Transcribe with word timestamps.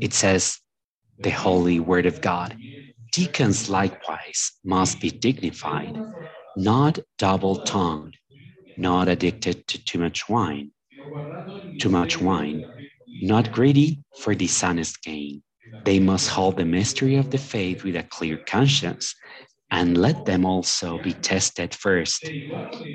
It 0.00 0.12
says, 0.12 0.58
the 1.22 1.30
holy 1.30 1.80
word 1.80 2.06
of 2.06 2.20
God. 2.20 2.56
Deacons 3.12 3.68
likewise 3.68 4.52
must 4.64 5.00
be 5.00 5.10
dignified, 5.10 5.96
not 6.56 6.98
double 7.18 7.56
tongued, 7.56 8.16
not 8.76 9.08
addicted 9.08 9.66
to 9.68 9.84
too 9.84 9.98
much 9.98 10.28
wine, 10.28 10.72
too 11.78 11.90
much 11.90 12.20
wine, 12.20 12.64
not 13.20 13.52
greedy 13.52 14.02
for 14.18 14.34
dishonest 14.34 15.02
gain. 15.02 15.42
They 15.84 15.98
must 15.98 16.30
hold 16.30 16.56
the 16.56 16.64
mystery 16.64 17.16
of 17.16 17.30
the 17.30 17.38
faith 17.38 17.84
with 17.84 17.96
a 17.96 18.02
clear 18.02 18.38
conscience, 18.38 19.14
and 19.72 19.98
let 19.98 20.24
them 20.26 20.46
also 20.46 20.98
be 20.98 21.14
tested 21.14 21.74
first. 21.74 22.30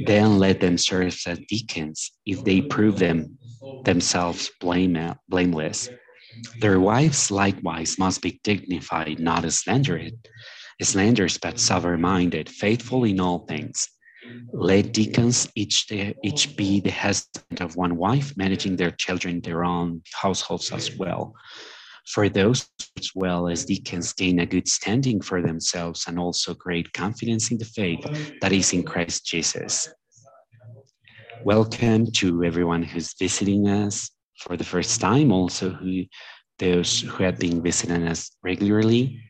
Then 0.05 0.39
let 0.39 0.61
them 0.61 0.77
serve 0.77 1.17
as 1.27 1.39
deacons 1.49 2.11
if 2.25 2.43
they 2.45 2.61
prove 2.61 2.99
them 2.99 3.37
themselves 3.85 4.51
blame, 4.61 4.97
blameless. 5.29 5.89
Their 6.61 6.79
wives 6.79 7.31
likewise 7.31 7.97
must 7.99 8.21
be 8.21 8.39
dignified, 8.43 9.19
not 9.19 9.51
slanderous, 9.51 10.11
slanderous 10.81 11.37
but 11.37 11.59
sober-minded, 11.59 12.49
faithful 12.49 13.03
in 13.05 13.19
all 13.19 13.45
things. 13.47 13.89
Let 14.53 14.93
deacons 14.93 15.49
each, 15.55 15.87
each 16.23 16.57
be 16.57 16.79
the 16.81 16.91
husband 16.91 17.61
of 17.61 17.75
one 17.75 17.97
wife, 17.97 18.35
managing 18.37 18.77
their 18.77 18.91
children, 18.91 19.41
their 19.41 19.63
own 19.65 20.01
households 20.13 20.71
as 20.73 20.91
well. 20.97 21.33
For 22.07 22.29
those 22.29 22.65
as 22.97 23.11
well 23.13 23.49
as 23.49 23.65
deacons 23.65 24.13
gain 24.13 24.39
a 24.39 24.45
good 24.45 24.67
standing 24.67 25.21
for 25.21 25.41
themselves 25.41 26.05
and 26.07 26.17
also 26.17 26.53
great 26.53 26.93
confidence 26.93 27.51
in 27.51 27.57
the 27.57 27.65
faith 27.65 27.99
that 28.39 28.53
is 28.53 28.71
in 28.71 28.83
Christ 28.83 29.25
Jesus. 29.25 29.89
Welcome 31.43 32.09
to 32.13 32.45
everyone 32.45 32.81
who's 32.81 33.13
visiting 33.19 33.67
us 33.67 34.09
for 34.39 34.55
the 34.55 34.63
first 34.63 35.01
time, 35.01 35.33
also 35.33 35.69
who 35.69 36.05
those 36.59 37.01
who 37.01 37.23
have 37.23 37.39
been 37.39 37.61
visiting 37.61 38.07
us 38.07 38.31
regularly. 38.41 39.21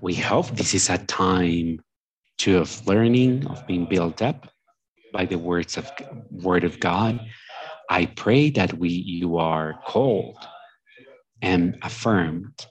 We 0.00 0.14
hope 0.14 0.48
this 0.48 0.74
is 0.74 0.90
a 0.90 0.98
time 0.98 1.78
to 2.38 2.58
of 2.58 2.86
learning, 2.88 3.46
of 3.46 3.64
being 3.68 3.86
built 3.86 4.20
up 4.20 4.48
by 5.12 5.26
the 5.26 5.38
words 5.38 5.76
of 5.76 5.90
word 6.30 6.64
of 6.64 6.80
God. 6.80 7.20
I 7.88 8.06
pray 8.06 8.50
that 8.50 8.74
we 8.74 8.90
you 8.90 9.38
are 9.38 9.80
called 9.86 10.36
and 11.40 11.78
affirmed 11.82 12.66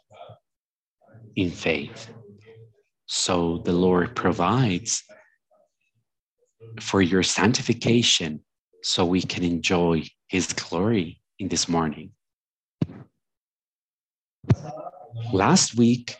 in 1.35 1.49
faith. 1.49 2.09
So 3.07 3.59
the 3.65 3.73
Lord 3.73 4.15
provides 4.15 5.03
for 6.79 7.01
your 7.01 7.23
sanctification 7.23 8.41
so 8.83 9.05
we 9.05 9.21
can 9.21 9.43
enjoy 9.43 10.03
his 10.27 10.53
glory 10.53 11.21
in 11.39 11.47
this 11.47 11.67
morning. 11.67 12.11
Last 15.33 15.75
week, 15.75 16.15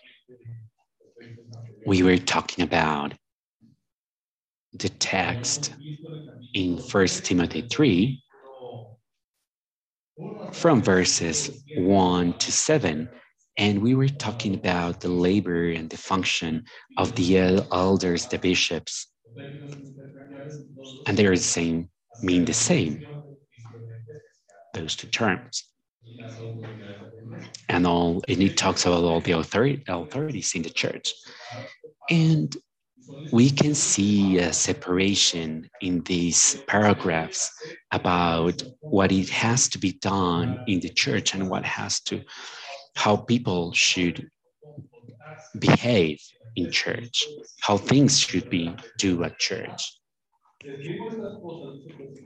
we 1.85 2.03
were 2.03 2.17
talking 2.17 2.63
about 2.63 3.13
the 4.73 4.89
text 4.89 5.73
in 6.53 6.77
First 6.77 7.25
Timothy 7.25 7.61
3 7.61 8.21
from 10.51 10.81
verses 10.81 11.49
1 11.73 12.33
to 12.39 12.51
7 12.51 13.09
and 13.57 13.81
we 13.81 13.95
were 13.95 14.09
talking 14.09 14.53
about 14.55 14.99
the 15.01 15.09
labor 15.09 15.69
and 15.71 15.89
the 15.89 15.97
function 15.97 16.65
of 16.97 17.15
the 17.15 17.37
elders 17.71 18.27
the 18.27 18.37
bishops. 18.37 19.07
And 21.07 21.17
they're 21.17 21.35
the 21.35 21.41
same 21.41 21.89
mean 22.21 22.45
the 22.45 22.53
same 22.53 23.05
those 24.73 24.95
two 24.95 25.07
terms. 25.07 25.65
And 27.69 27.85
all 27.85 28.23
and 28.27 28.41
it 28.41 28.55
talks 28.57 28.85
about 28.85 29.03
all 29.03 29.21
the 29.21 29.33
authority, 29.33 29.83
authorities 29.87 30.55
in 30.55 30.61
the 30.61 30.69
church. 30.69 31.13
And 32.09 32.55
we 33.31 33.49
can 33.49 33.73
see 33.73 34.37
a 34.39 34.53
separation 34.53 35.69
in 35.81 36.01
these 36.01 36.55
paragraphs 36.67 37.51
about 37.91 38.61
what 38.81 39.11
it 39.11 39.29
has 39.29 39.67
to 39.69 39.77
be 39.77 39.93
done 39.93 40.59
in 40.67 40.79
the 40.79 40.89
church 40.89 41.33
and 41.33 41.49
what 41.49 41.65
has 41.65 41.99
to 42.01 42.21
how 42.95 43.15
people 43.15 43.71
should 43.73 44.29
behave 45.59 46.19
in 46.55 46.71
church 46.71 47.23
how 47.61 47.77
things 47.77 48.19
should 48.19 48.49
be 48.49 48.75
do 48.97 49.23
at 49.23 49.37
church. 49.39 49.93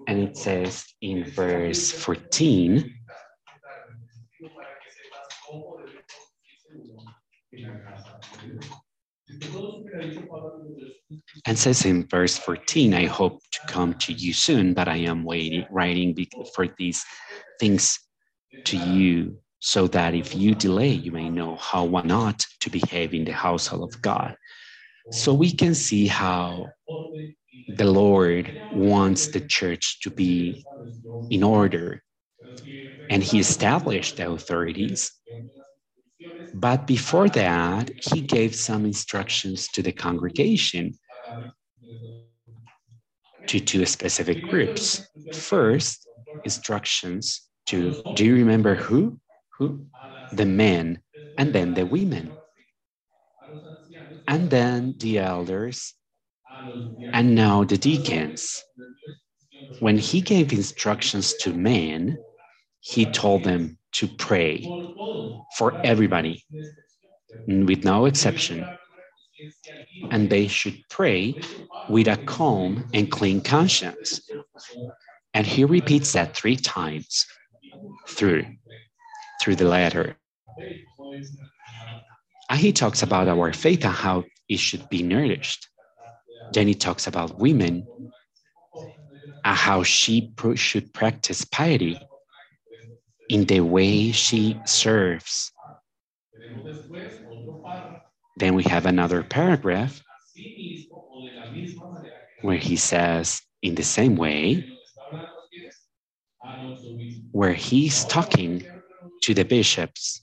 And 0.07 0.19
it 0.19 0.37
says 0.37 0.85
in 1.01 1.25
verse 1.25 1.91
14 1.91 2.93
and 11.45 11.57
says 11.57 11.85
in 11.85 12.07
verse 12.07 12.37
14, 12.37 12.93
I 12.93 13.05
hope 13.05 13.41
to 13.51 13.59
come 13.67 13.93
to 13.95 14.13
you 14.13 14.33
soon, 14.33 14.73
but 14.73 14.87
I 14.87 14.97
am 14.97 15.23
waiting, 15.23 15.65
writing 15.69 16.15
for 16.55 16.67
these 16.77 17.03
things 17.59 17.99
to 18.65 18.77
you, 18.77 19.37
so 19.59 19.87
that 19.87 20.13
if 20.13 20.35
you 20.35 20.55
delay, 20.55 20.89
you 20.89 21.11
may 21.11 21.29
know 21.29 21.55
how 21.55 21.85
one 21.85 22.11
ought 22.11 22.45
to 22.61 22.69
behave 22.69 23.13
in 23.13 23.25
the 23.25 23.33
household 23.33 23.93
of 23.93 24.01
God. 24.01 24.35
So 25.11 25.33
we 25.33 25.51
can 25.51 25.75
see 25.75 26.07
how 26.07 26.67
the 27.67 27.85
Lord 27.85 28.53
wants 28.69 29.27
the 29.29 29.41
church 29.41 29.99
to 30.01 30.09
be 30.11 30.65
in 31.29 31.43
order. 31.43 32.03
And 33.09 33.23
he 33.23 33.39
established 33.39 34.17
the 34.17 34.31
authorities 34.31 35.11
but 36.53 36.85
before 36.85 37.29
that, 37.29 37.91
he 38.11 38.21
gave 38.21 38.55
some 38.55 38.85
instructions 38.85 39.67
to 39.69 39.81
the 39.81 39.91
congregation 39.91 40.93
to 43.47 43.59
two 43.59 43.85
specific 43.85 44.41
groups. 44.41 45.01
First, 45.31 46.07
instructions 46.43 47.41
to, 47.67 47.95
do 48.13 48.25
you 48.25 48.35
remember 48.35 48.75
who? 48.75 49.19
Who? 49.57 49.85
The 50.31 50.45
men, 50.45 51.01
and 51.37 51.53
then 51.53 51.73
the 51.73 51.85
women, 51.85 52.37
and 54.27 54.49
then 54.49 54.95
the 54.99 55.19
elders, 55.19 55.93
and 57.13 57.35
now 57.35 57.63
the 57.63 57.77
deacons. 57.77 58.63
When 59.79 59.97
he 59.97 60.21
gave 60.21 60.53
instructions 60.53 61.33
to 61.41 61.53
men, 61.53 62.17
he 62.79 63.05
told 63.05 63.43
them 63.43 63.77
to 63.93 64.07
pray 64.07 64.63
for 65.57 65.79
everybody 65.83 66.43
with 67.47 67.83
no 67.83 68.05
exception. 68.05 68.65
And 70.11 70.29
they 70.29 70.47
should 70.47 70.77
pray 70.89 71.35
with 71.89 72.07
a 72.07 72.17
calm 72.17 72.85
and 72.93 73.09
clean 73.11 73.41
conscience. 73.41 74.21
And 75.33 75.45
he 75.45 75.63
repeats 75.65 76.13
that 76.13 76.35
three 76.35 76.55
times 76.55 77.25
through, 78.07 78.45
through 79.41 79.55
the 79.55 79.67
letter. 79.67 80.17
And 82.49 82.59
he 82.59 82.71
talks 82.71 83.01
about 83.01 83.27
our 83.27 83.53
faith 83.53 83.85
and 83.85 83.93
how 83.93 84.23
it 84.49 84.59
should 84.59 84.87
be 84.89 85.01
nourished. 85.01 85.67
Then 86.51 86.67
he 86.67 86.73
talks 86.73 87.07
about 87.07 87.39
women 87.39 87.87
and 89.43 89.57
how 89.57 89.83
she 89.83 90.33
should 90.55 90.93
practice 90.93 91.45
piety 91.45 91.99
in 93.31 93.45
the 93.45 93.61
way 93.61 94.11
she 94.11 94.57
serves. 94.65 95.53
Then 98.35 98.55
we 98.55 98.63
have 98.63 98.85
another 98.85 99.23
paragraph 99.23 100.03
where 102.41 102.57
he 102.57 102.75
says, 102.75 103.41
in 103.61 103.75
the 103.75 103.83
same 103.83 104.17
way, 104.17 104.65
where 107.31 107.53
he's 107.53 108.03
talking 108.03 108.67
to 109.21 109.33
the 109.33 109.45
bishops. 109.45 110.21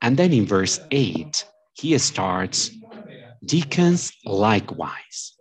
And 0.00 0.16
then 0.16 0.32
in 0.32 0.46
verse 0.46 0.80
8, 0.90 1.44
he 1.74 1.98
starts, 1.98 2.70
deacons 3.44 4.10
likewise. 4.24 5.36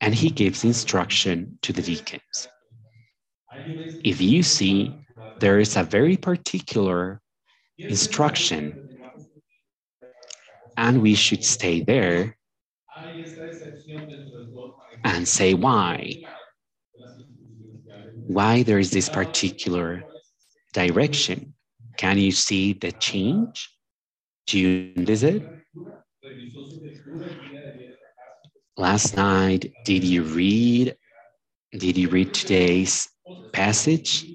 And 0.00 0.12
he 0.12 0.30
gives 0.30 0.64
instruction 0.64 1.60
to 1.62 1.72
the 1.72 1.82
deacons. 1.82 2.48
If 4.04 4.20
you 4.20 4.42
see, 4.42 4.94
there 5.40 5.58
is 5.58 5.76
a 5.76 5.82
very 5.82 6.16
particular 6.16 7.20
instruction, 7.88 8.78
and 10.76 11.02
we 11.02 11.14
should 11.14 11.44
stay 11.44 11.80
there 11.80 12.36
and 15.04 15.26
say 15.26 15.54
why. 15.54 16.18
Why 18.26 18.62
there 18.62 18.78
is 18.78 18.90
this 18.90 19.08
particular 19.08 20.04
direction. 20.72 21.54
Can 21.96 22.18
you 22.18 22.32
see 22.32 22.72
the 22.72 22.92
change? 22.92 23.70
Do 24.46 24.58
you 24.58 24.92
notice 24.96 25.22
it? 25.22 25.42
Last 28.76 29.16
night, 29.16 29.72
did 29.84 30.02
you 30.02 30.22
read 30.22 30.96
Did 31.72 31.96
you 31.96 32.08
read 32.08 32.32
today's 32.34 33.08
passage? 33.52 34.26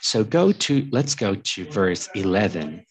So 0.00 0.24
go 0.24 0.52
to, 0.52 0.88
let's 0.92 1.14
go 1.14 1.34
to 1.34 1.64
verse 1.70 2.08
11. 2.14 2.84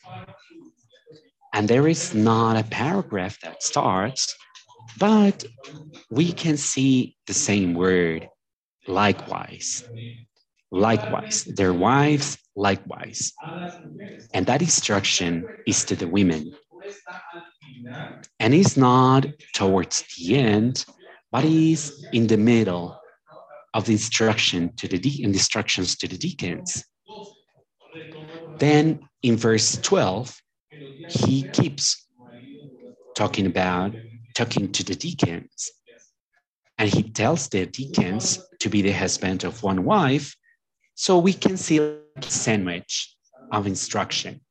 And 1.53 1.67
there 1.69 1.87
is 1.87 2.13
not 2.13 2.57
a 2.57 2.63
paragraph 2.63 3.39
that 3.41 3.63
starts, 3.63 4.35
but 4.99 5.45
we 6.09 6.33
can 6.33 6.57
see 6.57 7.15
the 7.27 7.33
same 7.33 7.73
word, 7.73 8.27
likewise. 8.87 9.83
Likewise, 10.71 11.45
their 11.45 11.73
wives, 11.73 12.37
likewise. 12.55 13.31
And 14.33 14.45
that 14.47 14.61
instruction 14.61 15.47
is 15.65 15.85
to 15.85 15.95
the 15.95 16.07
women. 16.07 16.51
And 18.39 18.53
it's 18.53 18.75
not 18.75 19.27
towards 19.53 20.03
the 20.17 20.35
end, 20.35 20.85
but 21.31 21.45
is 21.45 22.05
in 22.11 22.27
the 22.27 22.37
middle 22.37 22.99
of 23.75 23.85
the 23.85 23.91
instruction 23.91 24.73
to 24.77 24.87
the 24.87 24.97
de- 24.97 25.21
instructions 25.21 25.97
to 25.97 26.07
the 26.07 26.17
deacons. 26.17 26.85
Then 28.57 29.01
in 29.21 29.35
verse 29.35 29.77
12, 29.81 30.35
he 31.07 31.43
keeps 31.49 32.07
talking 33.15 33.45
about 33.45 33.93
talking 34.33 34.71
to 34.71 34.83
the 34.83 34.95
deacons. 34.95 35.71
And 36.77 36.89
he 36.89 37.03
tells 37.03 37.49
the 37.49 37.65
deacons 37.65 38.39
to 38.59 38.69
be 38.69 38.81
the 38.81 38.91
husband 38.93 39.43
of 39.43 39.61
one 39.61 39.83
wife. 39.83 40.35
So 40.95 41.19
we 41.19 41.33
can 41.33 41.57
see 41.57 41.79
a 41.79 41.99
sandwich 42.21 43.15
of 43.51 43.67
instruction. 43.67 44.41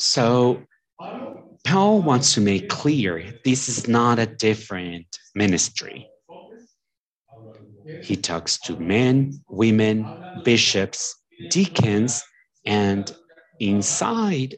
So 0.00 0.64
Paul 1.64 2.02
wants 2.02 2.34
to 2.34 2.40
make 2.40 2.68
clear 2.68 3.40
this 3.44 3.68
is 3.68 3.88
not 3.88 4.18
a 4.18 4.26
different 4.26 5.06
ministry. 5.34 6.08
He 8.02 8.16
talks 8.16 8.58
to 8.60 8.76
men, 8.76 9.40
women, 9.48 10.06
bishops, 10.44 11.14
deacons, 11.50 12.22
and 12.64 13.14
inside 13.60 14.56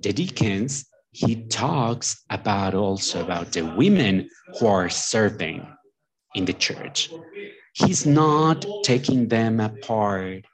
the 0.00 0.12
deacons, 0.12 0.86
he 1.12 1.46
talks 1.46 2.22
about 2.28 2.74
also 2.74 3.22
about 3.22 3.52
the 3.52 3.62
women 3.62 4.28
who 4.58 4.66
are 4.66 4.90
serving 4.90 5.66
in 6.34 6.44
the 6.44 6.52
church. 6.52 7.10
He's 7.72 8.04
not 8.04 8.66
taking 8.84 9.28
them 9.28 9.60
apart. 9.60 10.44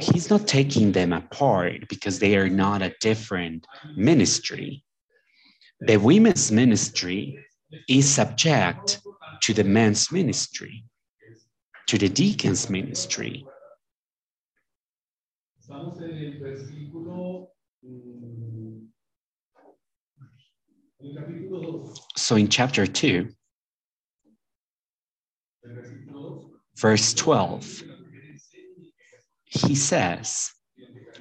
He's 0.00 0.30
not 0.30 0.46
taking 0.48 0.92
them 0.92 1.12
apart 1.12 1.88
because 1.88 2.18
they 2.18 2.36
are 2.36 2.48
not 2.48 2.82
a 2.82 2.94
different 3.00 3.66
ministry. 3.96 4.84
The 5.80 5.96
women's 5.96 6.50
ministry 6.50 7.38
is 7.88 8.08
subject 8.08 9.00
to 9.42 9.54
the 9.54 9.64
men's 9.64 10.10
ministry, 10.12 10.84
to 11.86 11.98
the 11.98 12.08
deacon's 12.08 12.68
ministry. 12.70 13.46
So 22.16 22.36
in 22.36 22.48
chapter 22.48 22.86
2, 22.86 23.28
verse 26.76 27.14
12, 27.14 27.82
he 29.50 29.74
says, 29.74 30.50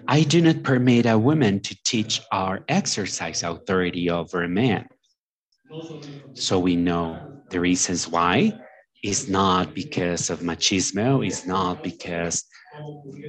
I 0.07 0.23
do 0.23 0.41
not 0.41 0.63
permit 0.63 1.05
a 1.05 1.17
woman 1.17 1.59
to 1.61 1.77
teach 1.85 2.21
or 2.31 2.63
exercise 2.69 3.43
authority 3.43 4.09
over 4.09 4.43
a 4.43 4.49
man. 4.49 4.87
So 6.33 6.59
we 6.59 6.75
know 6.75 7.19
the 7.49 7.59
reasons 7.59 8.07
why 8.07 8.53
is 9.03 9.29
not 9.29 9.73
because 9.73 10.29
of 10.29 10.39
machismo, 10.39 11.25
is 11.25 11.45
not 11.47 11.83
because 11.83 12.45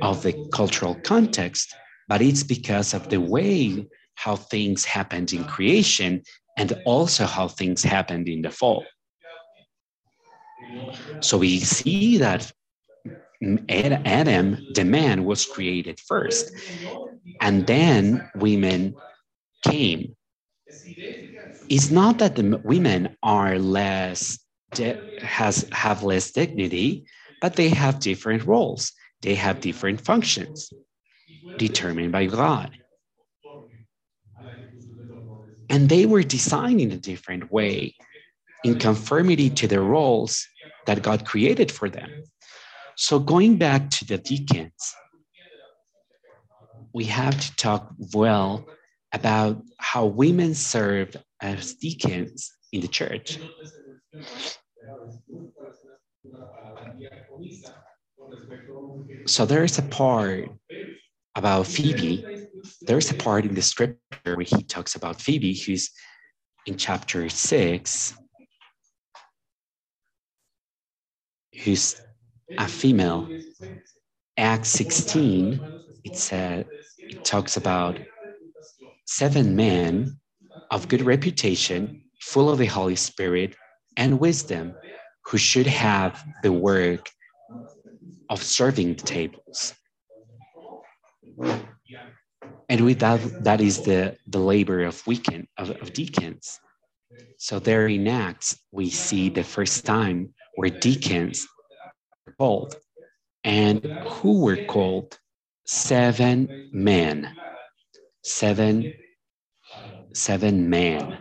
of 0.02 0.22
the 0.22 0.34
cultural 0.52 0.94
context, 0.96 1.74
but 2.08 2.22
it's 2.22 2.42
because 2.42 2.94
of 2.94 3.08
the 3.08 3.20
way 3.20 3.86
how 4.16 4.36
things 4.36 4.84
happened 4.84 5.32
in 5.32 5.44
creation 5.44 6.22
and 6.58 6.80
also 6.84 7.24
how 7.24 7.48
things 7.48 7.82
happened 7.82 8.28
in 8.28 8.42
the 8.42 8.50
fall. 8.50 8.84
So 11.20 11.38
we 11.38 11.60
see 11.60 12.18
that 12.18 12.52
Adam, 13.68 14.66
the 14.74 14.84
man, 14.84 15.24
was 15.24 15.46
created 15.46 15.98
first, 16.00 16.50
and 17.40 17.66
then 17.66 18.28
women 18.34 18.94
came. 19.62 20.14
It's 21.68 21.90
not 21.90 22.18
that 22.18 22.36
the 22.36 22.60
women 22.64 23.16
are 23.22 23.58
less 23.58 24.38
has 25.18 25.68
have 25.72 26.02
less 26.02 26.30
dignity, 26.30 27.04
but 27.40 27.56
they 27.56 27.68
have 27.70 28.00
different 28.00 28.44
roles. 28.44 28.92
They 29.22 29.34
have 29.34 29.60
different 29.60 30.00
functions 30.00 30.72
determined 31.58 32.12
by 32.12 32.26
God. 32.26 32.70
And 35.68 35.88
they 35.88 36.06
were 36.06 36.22
designed 36.22 36.80
in 36.80 36.90
a 36.90 36.96
different 36.96 37.52
way, 37.52 37.94
in 38.64 38.78
conformity 38.78 39.50
to 39.50 39.68
the 39.68 39.80
roles 39.80 40.46
that 40.86 41.02
God 41.02 41.24
created 41.24 41.70
for 41.70 41.88
them. 41.88 42.10
So, 43.00 43.18
going 43.18 43.56
back 43.56 43.88
to 43.92 44.04
the 44.04 44.18
deacons, 44.18 44.94
we 46.92 47.04
have 47.04 47.40
to 47.40 47.56
talk 47.56 47.90
well 48.12 48.68
about 49.14 49.62
how 49.78 50.04
women 50.04 50.54
serve 50.54 51.16
as 51.40 51.72
deacons 51.76 52.52
in 52.72 52.82
the 52.82 52.88
church. 52.88 53.38
So 59.26 59.46
there 59.46 59.64
is 59.64 59.78
a 59.78 59.82
part 59.82 60.50
about 61.36 61.66
Phoebe. 61.68 62.22
There's 62.82 63.10
a 63.10 63.14
part 63.14 63.46
in 63.46 63.54
the 63.54 63.62
scripture 63.62 63.96
where 64.24 64.40
he 64.40 64.62
talks 64.62 64.94
about 64.94 65.22
Phoebe, 65.22 65.54
who's 65.54 65.90
in 66.66 66.76
chapter 66.76 67.30
six, 67.30 68.12
who's 71.64 71.98
a 72.58 72.68
female. 72.68 73.28
Acts 74.36 74.70
16, 74.70 75.60
it 76.04 76.16
said 76.16 76.66
it 76.98 77.24
talks 77.24 77.56
about 77.56 77.98
seven 79.06 79.56
men 79.56 80.18
of 80.70 80.88
good 80.88 81.02
reputation, 81.02 82.02
full 82.20 82.48
of 82.50 82.58
the 82.58 82.66
Holy 82.66 82.96
Spirit 82.96 83.54
and 83.96 84.20
wisdom, 84.20 84.74
who 85.26 85.36
should 85.36 85.66
have 85.66 86.22
the 86.42 86.52
work 86.52 87.10
of 88.28 88.42
serving 88.42 88.94
the 88.94 89.02
tables. 89.02 89.74
And 92.68 92.84
with 92.84 93.00
that, 93.00 93.20
that 93.44 93.60
is 93.60 93.82
the, 93.82 94.16
the 94.28 94.38
labor 94.38 94.84
of 94.84 95.04
weekend 95.06 95.48
of, 95.58 95.70
of 95.82 95.92
deacons. 95.92 96.60
So 97.38 97.58
there 97.58 97.88
in 97.88 98.06
Acts, 98.06 98.56
we 98.70 98.90
see 98.90 99.28
the 99.28 99.42
first 99.42 99.84
time 99.84 100.32
where 100.54 100.70
deacons 100.70 101.46
called. 102.38 102.76
And 103.44 103.84
who 104.06 104.40
were 104.40 104.64
called? 104.66 105.18
Seven 105.66 106.70
men. 106.72 107.34
Seven, 108.22 108.92
seven 110.14 110.68
men. 110.68 111.18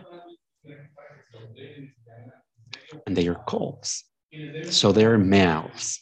And 3.06 3.16
they 3.16 3.28
are 3.28 3.42
called. 3.46 3.86
So 4.64 4.92
they're 4.92 5.18
males. 5.18 5.98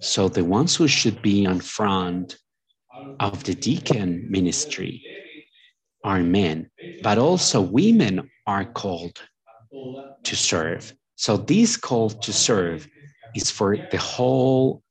So 0.00 0.28
the 0.28 0.44
ones 0.44 0.76
who 0.76 0.88
should 0.88 1.22
be 1.22 1.46
on 1.46 1.60
front 1.60 2.36
of 3.20 3.44
the 3.44 3.54
deacon 3.54 4.26
ministry 4.30 5.04
are 6.04 6.22
men, 6.22 6.70
but 7.02 7.18
also 7.18 7.60
women 7.60 8.28
are 8.46 8.64
called 8.64 9.20
to 10.24 10.36
serve. 10.36 10.92
So 11.16 11.36
this 11.36 11.76
call 11.76 12.10
to 12.10 12.32
serve 12.32 12.88
is 13.34 13.50
for 13.50 13.76
the 13.76 13.98
whole 13.98 14.82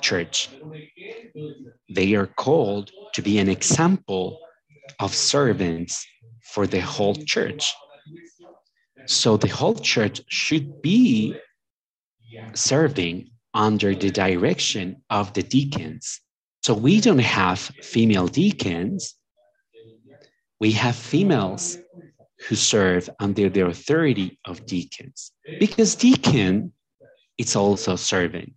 church. 0.00 0.50
They 1.94 2.14
are 2.14 2.26
called 2.26 2.90
to 3.14 3.22
be 3.22 3.38
an 3.38 3.48
example 3.48 4.38
of 4.98 5.14
servants 5.14 6.06
for 6.52 6.66
the 6.66 6.80
whole 6.80 7.14
church. 7.14 7.72
So 9.06 9.36
the 9.36 9.48
whole 9.48 9.74
church 9.74 10.20
should 10.28 10.82
be 10.82 11.36
serving 12.54 13.30
under 13.54 13.94
the 13.94 14.10
direction 14.10 15.02
of 15.10 15.32
the 15.34 15.42
deacons. 15.42 16.20
So 16.62 16.74
we 16.74 17.00
don't 17.00 17.18
have 17.18 17.58
female 17.82 18.28
deacons. 18.28 19.14
We 20.60 20.72
have 20.72 20.94
females 20.94 21.78
who 22.48 22.54
serve 22.54 23.10
under 23.20 23.48
the 23.48 23.66
authority 23.66 24.38
of 24.46 24.64
deacons 24.66 25.32
because 25.58 25.94
deacon 25.94 26.72
is 27.38 27.56
also 27.56 27.96
servant. 27.96 28.54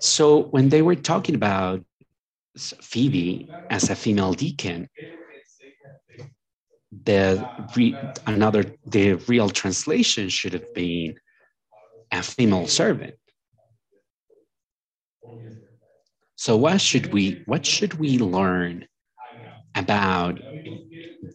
So 0.00 0.44
when 0.44 0.68
they 0.70 0.82
were 0.82 0.96
talking 0.96 1.34
about 1.34 1.84
Phoebe 2.58 3.50
as 3.70 3.90
a 3.90 3.96
female 3.96 4.34
deacon, 4.34 4.88
the 7.04 7.48
re, 7.74 7.98
another 8.26 8.64
the 8.86 9.14
real 9.28 9.48
translation 9.48 10.28
should 10.28 10.52
have 10.52 10.72
been 10.74 11.14
a 12.12 12.22
female 12.22 12.66
servant. 12.66 13.14
So 16.36 16.56
what 16.56 16.80
should 16.80 17.12
we 17.12 17.42
what 17.46 17.64
should 17.64 17.94
we 17.94 18.18
learn 18.18 18.86
about 19.74 20.40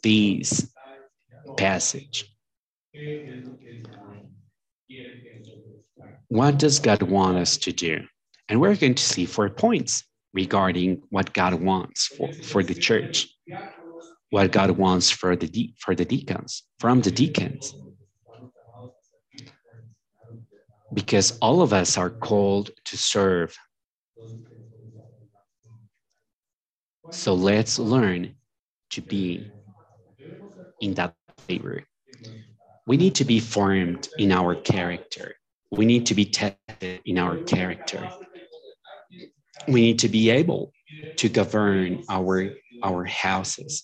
these 0.04 0.72
passage? 1.58 2.34
What 6.30 6.60
does 6.60 6.80
God 6.80 7.04
want 7.04 7.38
us 7.38 7.56
to 7.58 7.72
do? 7.72 8.02
And 8.50 8.60
we're 8.60 8.76
going 8.76 8.96
to 8.96 9.04
see 9.04 9.26
four 9.26 9.50
points 9.50 10.04
regarding 10.34 11.02
what 11.10 11.34
God 11.34 11.54
wants 11.54 12.08
for, 12.08 12.30
for 12.44 12.64
the 12.64 12.74
church, 12.74 13.28
what 14.30 14.52
God 14.52 14.72
wants 14.72 15.10
for 15.10 15.38
the, 15.38 15.48
de- 15.48 15.74
for 15.80 15.96
the 15.96 16.04
deacons, 16.04 16.64
from 16.80 17.02
the 17.02 17.12
deacons. 17.12 17.74
Because 20.94 21.38
all 21.40 21.62
of 21.62 21.72
us 21.72 21.98
are 21.98 22.10
called 22.10 22.72
to 22.86 22.98
serve. 22.98 23.56
So 27.12 27.34
let's 27.34 27.80
learn 27.80 28.36
to 28.92 29.02
be 29.02 29.50
in 30.82 30.94
that 30.96 31.14
favor. 31.48 31.84
We 32.86 32.98
need 32.98 33.16
to 33.16 33.26
be 33.26 33.40
formed 33.40 34.10
in 34.18 34.34
our 34.34 34.56
character. 34.56 35.37
We 35.72 35.86
need 35.86 36.06
to 36.08 36.16
be 36.16 36.26
tested 36.26 37.02
in 37.06 37.18
our 37.18 37.38
character. 37.38 38.10
We 39.68 39.82
need 39.82 40.00
to 40.00 40.10
be 40.10 40.30
able 40.30 40.72
to 41.18 41.30
govern 41.30 42.04
our, 42.10 42.52
our 42.84 43.04
houses. 43.06 43.84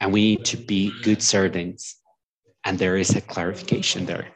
And 0.00 0.12
we 0.12 0.36
need 0.36 0.44
to 0.46 0.56
be 0.56 0.92
good 1.02 1.22
servants. 1.22 1.96
And 2.64 2.78
there 2.78 2.96
is 2.96 3.10
a 3.16 3.20
clarification 3.20 4.06
there. 4.06 4.28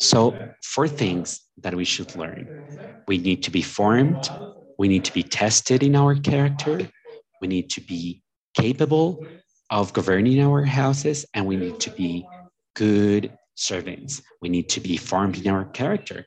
So, 0.00 0.38
four 0.62 0.86
things 0.86 1.40
that 1.58 1.74
we 1.74 1.84
should 1.84 2.14
learn 2.14 3.02
we 3.08 3.18
need 3.18 3.42
to 3.42 3.50
be 3.50 3.62
formed, 3.62 4.30
we 4.78 4.86
need 4.86 5.04
to 5.04 5.12
be 5.12 5.22
tested 5.22 5.82
in 5.82 5.96
our 5.96 6.14
character, 6.14 6.88
we 7.40 7.48
need 7.48 7.70
to 7.70 7.80
be 7.80 8.22
capable 8.54 9.26
of 9.70 9.92
governing 9.92 10.40
our 10.40 10.62
houses, 10.64 11.26
and 11.34 11.46
we 11.46 11.56
need 11.56 11.80
to 11.80 11.90
be 11.90 12.26
good 12.74 13.32
servants. 13.58 14.22
We 14.40 14.48
need 14.48 14.68
to 14.70 14.80
be 14.80 14.96
formed 14.96 15.38
in 15.38 15.48
our 15.48 15.66
character. 15.66 16.26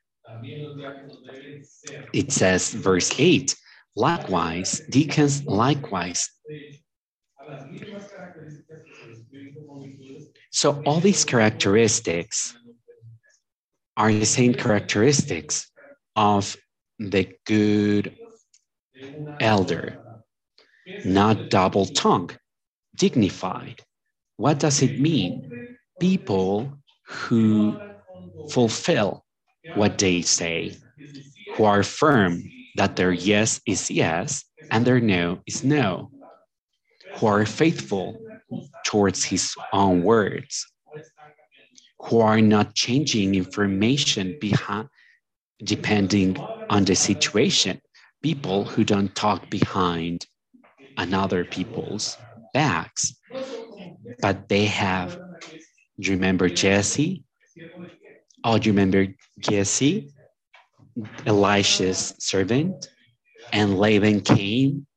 It 2.13 2.31
says, 2.31 2.71
verse 2.73 3.11
8, 3.19 3.55
likewise, 3.95 4.81
deacons 4.89 5.45
likewise. 5.47 6.29
So, 10.51 10.81
all 10.85 10.99
these 10.99 11.23
characteristics 11.25 12.53
are 13.97 14.11
the 14.11 14.25
same 14.25 14.53
characteristics 14.53 15.69
of 16.15 16.55
the 16.99 17.33
good 17.45 18.15
elder, 19.39 19.97
not 21.03 21.49
double 21.49 21.85
tongued, 21.85 22.37
dignified. 22.95 23.81
What 24.37 24.59
does 24.59 24.81
it 24.81 24.99
mean? 24.99 25.77
People 25.99 26.73
who 27.11 27.77
fulfill 28.49 29.25
what 29.75 29.97
they 29.97 30.21
say, 30.21 30.75
who 31.55 31.65
are 31.65 31.83
firm 31.83 32.43
that 32.77 32.95
their 32.95 33.11
yes 33.11 33.59
is 33.67 33.91
yes 33.91 34.45
and 34.71 34.85
their 34.85 34.99
no 35.01 35.39
is 35.45 35.63
no, 35.63 36.09
who 37.15 37.27
are 37.27 37.45
faithful 37.45 38.17
towards 38.85 39.23
his 39.23 39.53
own 39.73 40.03
words, 40.03 40.65
who 41.99 42.19
are 42.21 42.41
not 42.41 42.75
changing 42.75 43.35
information 43.35 44.37
behind 44.39 44.87
depending 45.63 46.37
on 46.69 46.85
the 46.85 46.95
situation, 46.95 47.79
people 48.23 48.63
who 48.65 48.83
don't 48.83 49.13
talk 49.15 49.49
behind 49.49 50.25
another 50.97 51.45
people's 51.45 52.17
backs, 52.53 53.13
but 54.21 54.49
they 54.49 54.65
have 54.65 55.19
do 56.01 56.09
you 56.09 56.17
remember 56.17 56.49
Jesse? 56.49 57.23
Oh, 58.43 58.57
do 58.57 58.67
you 58.69 58.73
remember 58.73 59.07
Jesse, 59.39 60.09
Elisha's 61.27 62.15
servant? 62.17 62.89
And 63.53 63.77
Laban 63.77 64.21
came. 64.21 64.87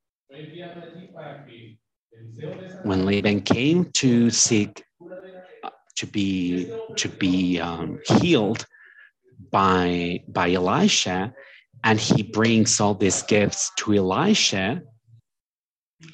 When 2.82 3.04
Laban 3.04 3.42
came 3.42 3.90
to 3.92 4.30
seek 4.30 4.82
to 5.96 6.06
be 6.06 6.66
to 6.96 7.08
be 7.08 7.60
um, 7.60 8.00
healed 8.20 8.66
by 9.50 10.20
by 10.28 10.52
Elisha, 10.52 11.34
and 11.84 12.00
he 12.00 12.22
brings 12.22 12.80
all 12.80 12.94
these 12.94 13.22
gifts 13.22 13.70
to 13.78 13.94
Elisha, 13.94 14.82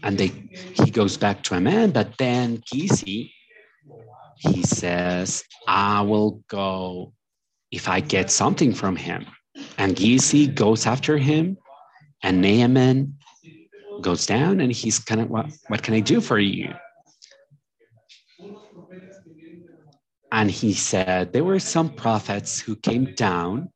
and 0.02 0.18
they 0.18 0.32
he 0.74 0.90
goes 0.90 1.16
back 1.16 1.42
to 1.44 1.54
Naaman, 1.54 1.92
but 1.92 2.16
then 2.18 2.62
Gizi 2.72 3.32
he 4.40 4.62
says, 4.62 5.44
I 5.68 6.00
will 6.00 6.42
go 6.48 7.12
if 7.70 7.88
I 7.88 8.00
get 8.00 8.30
something 8.30 8.72
from 8.72 8.96
him. 8.96 9.26
And 9.76 9.94
Gizi 9.94 10.46
goes 10.46 10.86
after 10.86 11.18
him, 11.18 11.58
and 12.22 12.40
Naaman 12.40 13.16
goes 14.00 14.24
down, 14.26 14.60
and 14.60 14.72
he's 14.72 14.98
kind 14.98 15.20
of, 15.20 15.28
what, 15.28 15.46
what 15.68 15.82
can 15.82 15.94
I 15.94 16.00
do 16.00 16.20
for 16.20 16.38
you? 16.38 16.72
And 20.32 20.50
he 20.50 20.72
said, 20.72 21.32
There 21.32 21.44
were 21.44 21.58
some 21.58 21.90
prophets 21.90 22.60
who 22.60 22.76
came 22.76 23.14
down. 23.14 23.68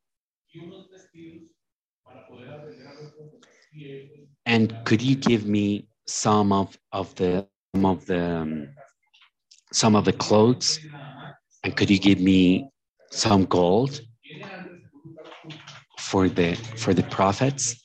And 4.45 4.75
could 4.85 5.01
you 5.01 5.15
give 5.15 5.45
me 5.45 5.87
some 6.07 6.51
of, 6.51 6.77
of 6.91 7.13
the 7.15 7.47
some 7.75 7.85
of 7.85 8.05
the 8.05 8.23
um, 8.23 8.69
some 9.75 9.95
of 9.95 10.05
the 10.05 10.13
clothes? 10.13 10.79
And 11.63 11.75
could 11.75 11.89
you 11.89 11.99
give 11.99 12.19
me 12.19 12.69
some 13.11 13.45
gold 13.45 14.01
for 15.99 16.29
the 16.29 16.55
for 16.75 16.93
the 16.93 17.03
prophets? 17.03 17.75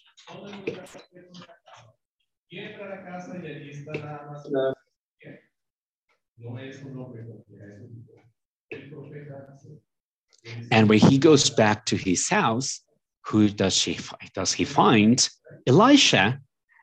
And 10.71 10.89
when 10.89 10.99
he 10.99 11.19
goes 11.19 11.51
back 11.51 11.87
to 11.87 11.97
his 11.97 12.29
house, 12.29 12.81
who 13.27 13.49
does 13.49 13.75
she 13.77 13.99
does 14.35 14.53
he 14.53 14.65
find? 14.65 15.29
Elisha. 15.67 16.41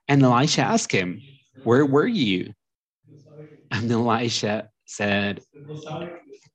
And 0.09 0.23
Elisha 0.23 0.61
asks 0.61 0.93
him, 0.93 1.21
Where 1.63 1.85
were 1.85 2.07
you? 2.07 2.53
And 3.71 3.91
Elisha 3.91 4.69
said, 4.87 5.41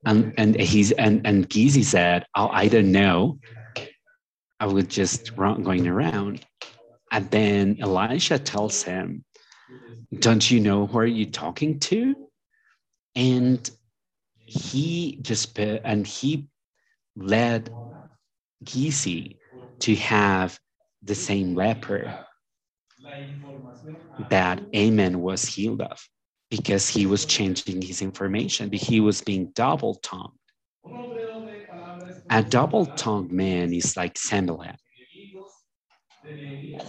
and 0.04 0.34
and 0.36 0.60
he's 0.60 0.92
and 0.92 1.26
and 1.26 1.48
Gizi 1.48 1.82
said, 1.82 2.26
"Oh, 2.34 2.48
I 2.48 2.68
don't 2.68 2.92
know. 2.92 3.38
I 4.60 4.66
was 4.66 4.86
just 4.86 5.34
going 5.36 5.86
around." 5.86 6.44
And 7.12 7.30
then 7.30 7.78
Elisha 7.80 8.38
tells 8.38 8.82
him, 8.82 9.24
"Don't 10.18 10.50
you 10.50 10.60
know 10.60 10.86
who 10.86 10.98
are 10.98 11.06
you 11.06 11.26
talking 11.26 11.78
to?" 11.80 12.16
And 13.14 13.70
he 14.46 15.18
just 15.22 15.58
and 15.58 16.06
he 16.06 16.48
led 17.16 17.70
Gizi 18.64 19.38
to 19.80 19.94
have 19.96 20.58
the 21.02 21.14
same 21.14 21.54
leper 21.54 22.26
that 24.30 24.62
Naaman 24.72 25.20
was 25.20 25.44
healed 25.44 25.82
of 25.82 26.08
because 26.52 26.86
he 26.86 27.06
was 27.06 27.24
changing 27.24 27.80
his 27.80 28.02
information, 28.02 28.70
he 28.70 29.00
was 29.00 29.22
being 29.22 29.46
double 29.54 29.94
tongued. 30.02 30.36
A 32.28 32.42
double 32.42 32.84
tongued 32.84 33.32
man 33.32 33.72
is 33.72 33.96
like 33.96 34.18
Sanballat, 34.18 34.76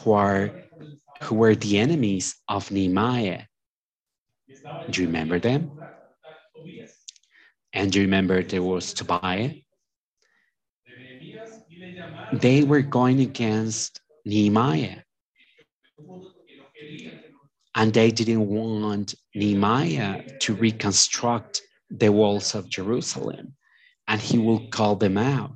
who, 0.04 0.12
are, 0.12 0.52
who 1.22 1.36
were 1.36 1.56
the 1.56 1.80
enemies 1.80 2.36
of 2.50 2.72
Nehemiah. 2.72 3.44
Do 4.90 5.02
you 5.02 5.08
remember 5.08 5.40
them? 5.40 5.72
And 7.72 7.90
do 7.90 8.00
you 8.00 8.06
remember 8.06 8.44
there 8.44 8.62
was 8.62 8.94
Tobiah? 8.94 9.54
They 12.34 12.66
were 12.66 12.82
going 12.82 13.22
against 13.22 14.02
Nehemiah 14.26 15.03
and 17.76 17.94
they 17.94 18.12
didn't 18.12 18.48
want 18.48 19.16
Nehemiah 19.36 20.24
to 20.42 20.56
reconstruct 20.56 21.62
the 21.90 22.12
walls 22.12 22.56
of 22.56 22.70
Jerusalem, 22.70 23.56
and 24.08 24.22
he 24.22 24.38
will 24.40 24.68
call 24.70 24.96
them 24.96 25.18
out. 25.18 25.54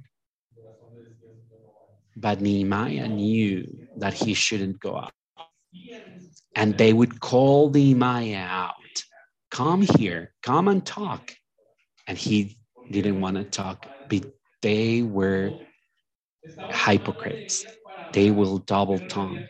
But 2.16 2.42
Nehemiah 2.42 3.08
knew 3.08 3.88
that 3.98 4.14
he 4.14 4.34
shouldn't 4.34 4.80
go 4.80 4.98
out. 4.98 5.14
And 6.56 6.78
they 6.78 6.94
would 6.94 7.20
call 7.20 7.70
Nehemiah 7.70 8.38
out 8.38 8.74
come 9.52 9.82
here, 9.82 10.34
come 10.44 10.68
and 10.68 10.86
talk. 10.86 11.34
And 12.08 12.18
he 12.18 12.58
didn't 12.92 13.22
want 13.22 13.38
to 13.38 13.44
talk, 13.44 13.88
but 14.10 14.26
they 14.62 15.02
were 15.04 15.54
hypocrites. 16.72 17.66
They 18.14 18.32
will 18.32 18.60
double 18.60 19.00
tongued. 19.00 19.50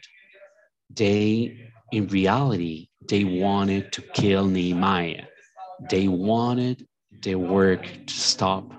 They, 0.90 1.67
in 1.92 2.08
reality, 2.08 2.90
they 3.08 3.24
wanted 3.24 3.92
to 3.94 4.02
kill 4.14 4.46
Nehemiah. 4.48 5.26
They 5.90 6.08
wanted 6.08 6.88
their 7.22 7.40
work 7.40 7.84
to 8.08 8.14
stop 8.14 8.72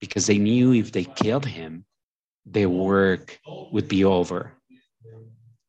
because 0.00 0.26
they 0.26 0.38
knew 0.38 0.72
if 0.72 0.92
they 0.92 1.04
killed 1.04 1.46
him, 1.46 1.84
their 2.46 2.68
work 2.68 3.38
would 3.72 3.88
be 3.88 4.04
over. 4.04 4.52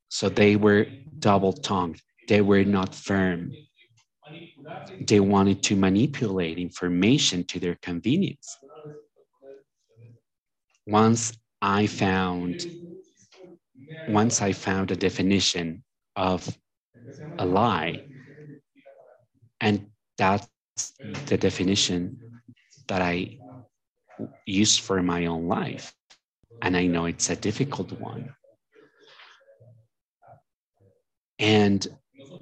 So 0.09 0.29
they 0.29 0.55
were 0.55 0.87
double 1.19 1.53
tongued. 1.53 2.01
They 2.27 2.41
were 2.41 2.63
not 2.63 2.95
firm. 2.95 3.51
They 5.07 5.19
wanted 5.19 5.63
to 5.63 5.75
manipulate 5.75 6.57
information 6.57 7.43
to 7.45 7.59
their 7.59 7.75
convenience. 7.81 8.57
Once 10.87 11.33
I 11.61 11.87
found 11.87 12.65
once 14.07 14.41
I 14.41 14.53
found 14.53 14.91
a 14.91 14.95
definition 14.95 15.83
of 16.15 16.57
a 17.39 17.45
lie, 17.45 18.05
and 19.61 19.87
that's 20.17 20.47
the 21.27 21.37
definition 21.37 22.19
that 22.87 23.01
I 23.01 23.39
use 24.45 24.77
for 24.77 25.01
my 25.01 25.25
own 25.25 25.47
life. 25.47 25.93
And 26.61 26.75
I 26.77 26.87
know 26.87 27.05
it's 27.05 27.29
a 27.29 27.35
difficult 27.35 27.91
one. 27.99 28.35
And 31.39 31.87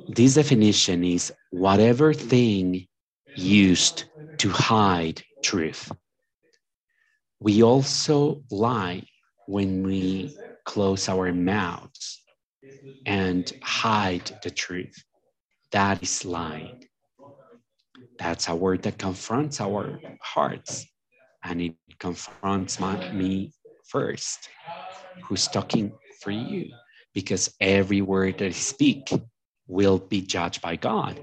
this 0.08 0.36
definition 0.36 1.04
is 1.04 1.34
whatever 1.52 2.14
thing 2.14 2.88
used 3.36 4.06
to 4.40 4.50
hide 4.50 5.24
truth. 5.44 5.92
We 7.40 7.64
also 7.64 8.44
lie 8.50 9.04
when 9.48 9.84
we 9.84 10.38
close 10.66 11.10
our 11.10 11.34
mouths 11.34 12.23
and 13.06 13.52
hide 13.62 14.40
the 14.44 14.52
truth. 14.52 14.96
That 15.72 16.02
is 16.04 16.26
lying. 16.26 16.86
That's 18.20 18.48
a 18.48 18.56
word 18.56 18.84
that 18.84 18.98
confronts 18.98 19.60
our 19.60 20.00
hearts 20.22 20.86
and 21.44 21.62
it 21.62 21.76
confronts 22.00 22.80
my, 22.80 23.12
me 23.12 23.54
first. 23.88 24.50
Who's 25.24 25.48
talking 25.48 25.92
for 26.22 26.32
you? 26.32 26.70
Because 27.14 27.54
every 27.60 28.02
word 28.02 28.38
that 28.40 28.48
I 28.48 28.52
speak 28.52 29.12
will 29.68 30.00
be 30.00 30.22
judged 30.22 30.62
by 30.62 30.76
God. 30.76 31.20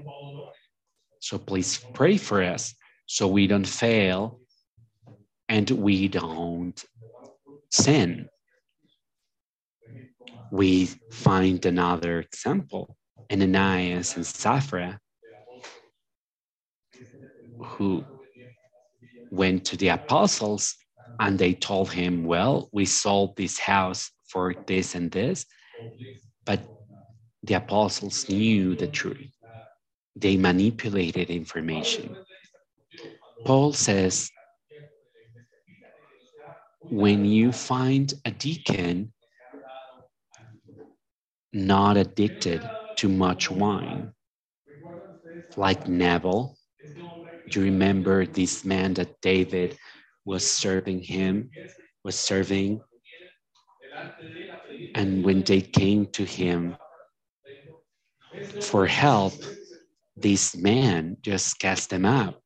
So 1.19 1.37
please 1.37 1.79
pray 1.93 2.17
for 2.17 2.41
us 2.43 2.73
so 3.05 3.27
we 3.27 3.47
don't 3.47 3.67
fail 3.67 4.39
and 5.49 5.69
we 5.69 6.07
don't 6.07 6.83
sin. 7.69 8.29
We 10.51 10.89
find 11.09 11.65
another 11.65 12.19
example 12.19 12.97
Ananias 13.31 14.17
and 14.17 14.25
Sapphira, 14.25 14.99
who 17.63 18.03
went 19.31 19.63
to 19.65 19.77
the 19.77 19.87
apostles 19.87 20.75
and 21.19 21.39
they 21.39 21.53
told 21.53 21.93
him, 21.93 22.25
Well, 22.25 22.69
we 22.73 22.85
sold 22.85 23.37
this 23.37 23.57
house 23.57 24.11
for 24.27 24.53
this 24.67 24.93
and 24.93 25.09
this. 25.09 25.45
But 26.45 26.59
the 27.43 27.53
apostles 27.53 28.27
knew 28.27 28.75
the 28.75 28.87
truth, 28.87 29.31
they 30.17 30.35
manipulated 30.35 31.29
information. 31.29 32.17
Paul 33.45 33.71
says, 33.71 34.29
when 36.89 37.23
you 37.23 37.53
find 37.53 38.13
a 38.25 38.31
deacon 38.31 39.13
not 41.53 41.97
addicted 41.97 42.61
to 42.97 43.09
much 43.09 43.51
wine, 43.51 44.13
like 45.57 45.87
Nabal, 45.87 46.57
do 47.49 47.59
you 47.59 47.65
remember 47.65 48.25
this 48.25 48.63
man 48.63 48.93
that 48.95 49.19
David 49.21 49.77
was 50.25 50.49
serving 50.49 51.01
him, 51.01 51.49
was 52.03 52.15
serving? 52.15 52.81
And 54.95 55.23
when 55.25 55.41
they 55.43 55.61
came 55.61 56.05
to 56.07 56.23
him 56.23 56.77
for 58.61 58.85
help, 58.85 59.33
this 60.15 60.55
man 60.55 61.17
just 61.21 61.59
cast 61.59 61.89
them 61.89 62.05
out. 62.05 62.41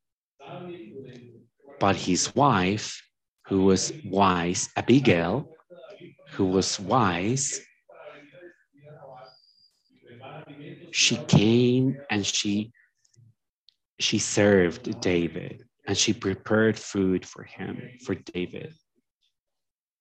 But 1.79 1.95
his 1.95 2.33
wife, 2.35 3.01
who 3.47 3.63
was 3.63 3.91
wise, 4.05 4.69
Abigail, 4.75 5.49
who 6.31 6.45
was 6.45 6.79
wise, 6.79 7.61
she 10.95 11.17
came 11.27 11.97
and 12.09 12.25
she 12.25 12.71
she 13.99 14.17
served 14.17 15.01
David 15.01 15.65
and 15.85 15.97
she 15.97 16.13
prepared 16.13 16.79
food 16.79 17.25
for 17.25 17.43
him, 17.43 17.81
for 18.05 18.15
David. 18.15 18.73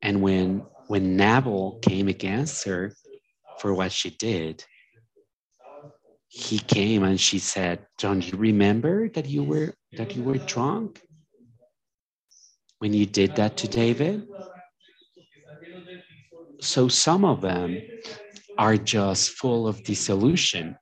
And 0.02 0.22
when 0.22 0.64
when 0.86 1.16
Nabal 1.16 1.80
came 1.82 2.06
against 2.06 2.64
her 2.66 2.94
for 3.58 3.74
what 3.74 3.90
she 3.90 4.10
did, 4.10 4.64
he 6.28 6.60
came 6.60 7.02
and 7.02 7.20
she 7.20 7.40
said, 7.40 7.84
Don't 7.98 8.30
you 8.30 8.38
remember 8.38 9.08
that 9.08 9.26
you 9.26 9.42
were 9.42 9.74
that 9.94 10.14
you 10.14 10.22
were 10.22 10.38
drunk 10.38 11.02
when 12.78 12.94
you 12.94 13.04
did 13.04 13.34
that 13.34 13.56
to 13.56 13.66
David? 13.66 14.28
So 16.60 16.86
some 16.86 17.24
of 17.24 17.40
them 17.40 17.82
are 18.56 18.76
just 18.76 19.30
full 19.30 19.66
of 19.66 19.82
disillusion 19.82 20.76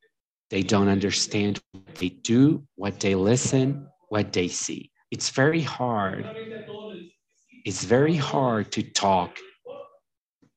they 0.53 0.63
don't 0.63 0.89
understand 0.89 1.61
what 1.73 1.95
they 1.95 2.11
do, 2.11 2.63
what 2.77 3.01
they 3.01 3.15
listen, 3.15 3.89
what 4.11 4.35
they 4.35 4.49
see. 4.49 4.91
It's 5.11 5.31
very 5.31 5.63
hard. 5.63 6.27
It's 7.65 7.85
very 7.85 8.17
hard 8.17 8.71
to 8.73 8.83
talk 8.83 9.39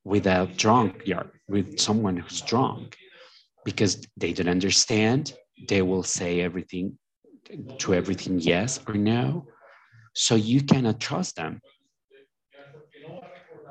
without 0.03 0.57
drunk, 0.57 1.03
yeah, 1.05 1.23
with 1.47 1.79
someone 1.79 2.17
who's 2.17 2.41
drunk, 2.41 2.97
because 3.63 4.05
they 4.17 4.33
don't 4.33 4.49
understand. 4.49 5.33
They 5.65 5.81
will 5.81 6.03
say 6.03 6.41
everything 6.41 6.97
to 7.77 7.93
everything 7.93 8.39
yes 8.39 8.81
or 8.89 8.95
no. 8.95 9.47
So 10.13 10.35
you 10.35 10.61
cannot 10.61 10.99
trust 10.99 11.37
them. 11.37 11.61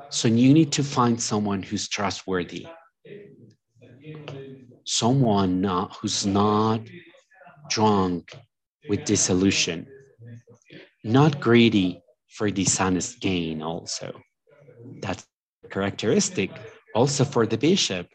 So 0.09 0.27
you 0.27 0.55
need 0.55 0.71
to 0.71 0.83
find 0.83 1.21
someone 1.21 1.61
who's 1.61 1.87
trustworthy 1.87 2.65
someone 4.85 5.63
who's 5.99 6.25
not 6.25 6.81
drunk 7.69 8.35
with 8.87 9.03
disillusion, 9.05 9.87
not 11.03 11.39
greedy 11.39 12.01
for 12.29 12.49
dishonest 12.49 13.19
gain, 13.19 13.61
also. 13.61 14.21
That's 15.01 15.25
characteristic 15.69 16.51
also 16.93 17.25
for 17.25 17.45
the 17.45 17.57
bishop. 17.57 18.07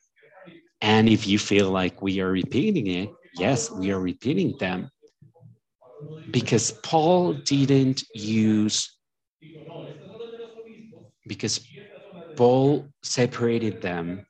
And 0.80 1.08
if 1.08 1.26
you 1.26 1.38
feel 1.38 1.70
like 1.70 2.00
we 2.00 2.20
are 2.20 2.30
repeating 2.30 2.86
it, 2.86 3.10
yes, 3.36 3.70
we 3.70 3.90
are 3.90 4.00
repeating 4.00 4.56
them. 4.58 4.90
Because 6.30 6.72
Paul 6.82 7.34
didn't 7.34 8.04
use, 8.14 8.96
because 11.26 11.60
Paul 12.36 12.86
separated 13.02 13.82
them 13.82 14.26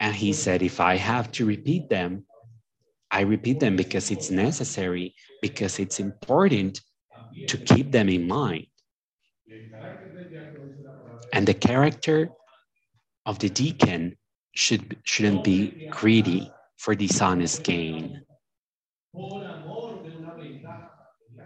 and 0.00 0.14
he 0.14 0.32
said, 0.32 0.62
if 0.62 0.80
I 0.80 0.96
have 0.96 1.30
to 1.32 1.46
repeat 1.46 1.88
them, 1.88 2.26
I 3.10 3.20
repeat 3.22 3.60
them 3.60 3.76
because 3.76 4.10
it's 4.10 4.30
necessary, 4.30 5.14
because 5.40 5.78
it's 5.78 6.00
important 6.00 6.80
to 7.48 7.58
keep 7.58 7.92
them 7.92 8.08
in 8.08 8.26
mind. 8.28 8.66
And 11.32 11.46
the 11.46 11.54
character 11.54 12.30
of 13.26 13.38
the 13.38 13.48
deacon 13.50 14.16
should, 14.54 15.00
shouldn't 15.04 15.42
be 15.42 15.78
greedy 15.90 16.54
for 16.76 16.94
dishonest 16.94 17.62
gain. 17.64 18.22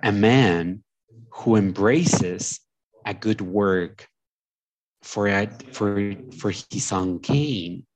A 0.03 0.12
man 0.12 0.85
who 1.33 1.57
embraces 1.57 2.61
a 3.05 3.15
good 3.15 3.41
work 3.41 4.09
for, 5.03 5.29
a, 5.29 5.49
for, 5.73 6.15
for 6.33 6.51
his 6.71 6.93
own 6.93 7.19
gain 7.19 7.87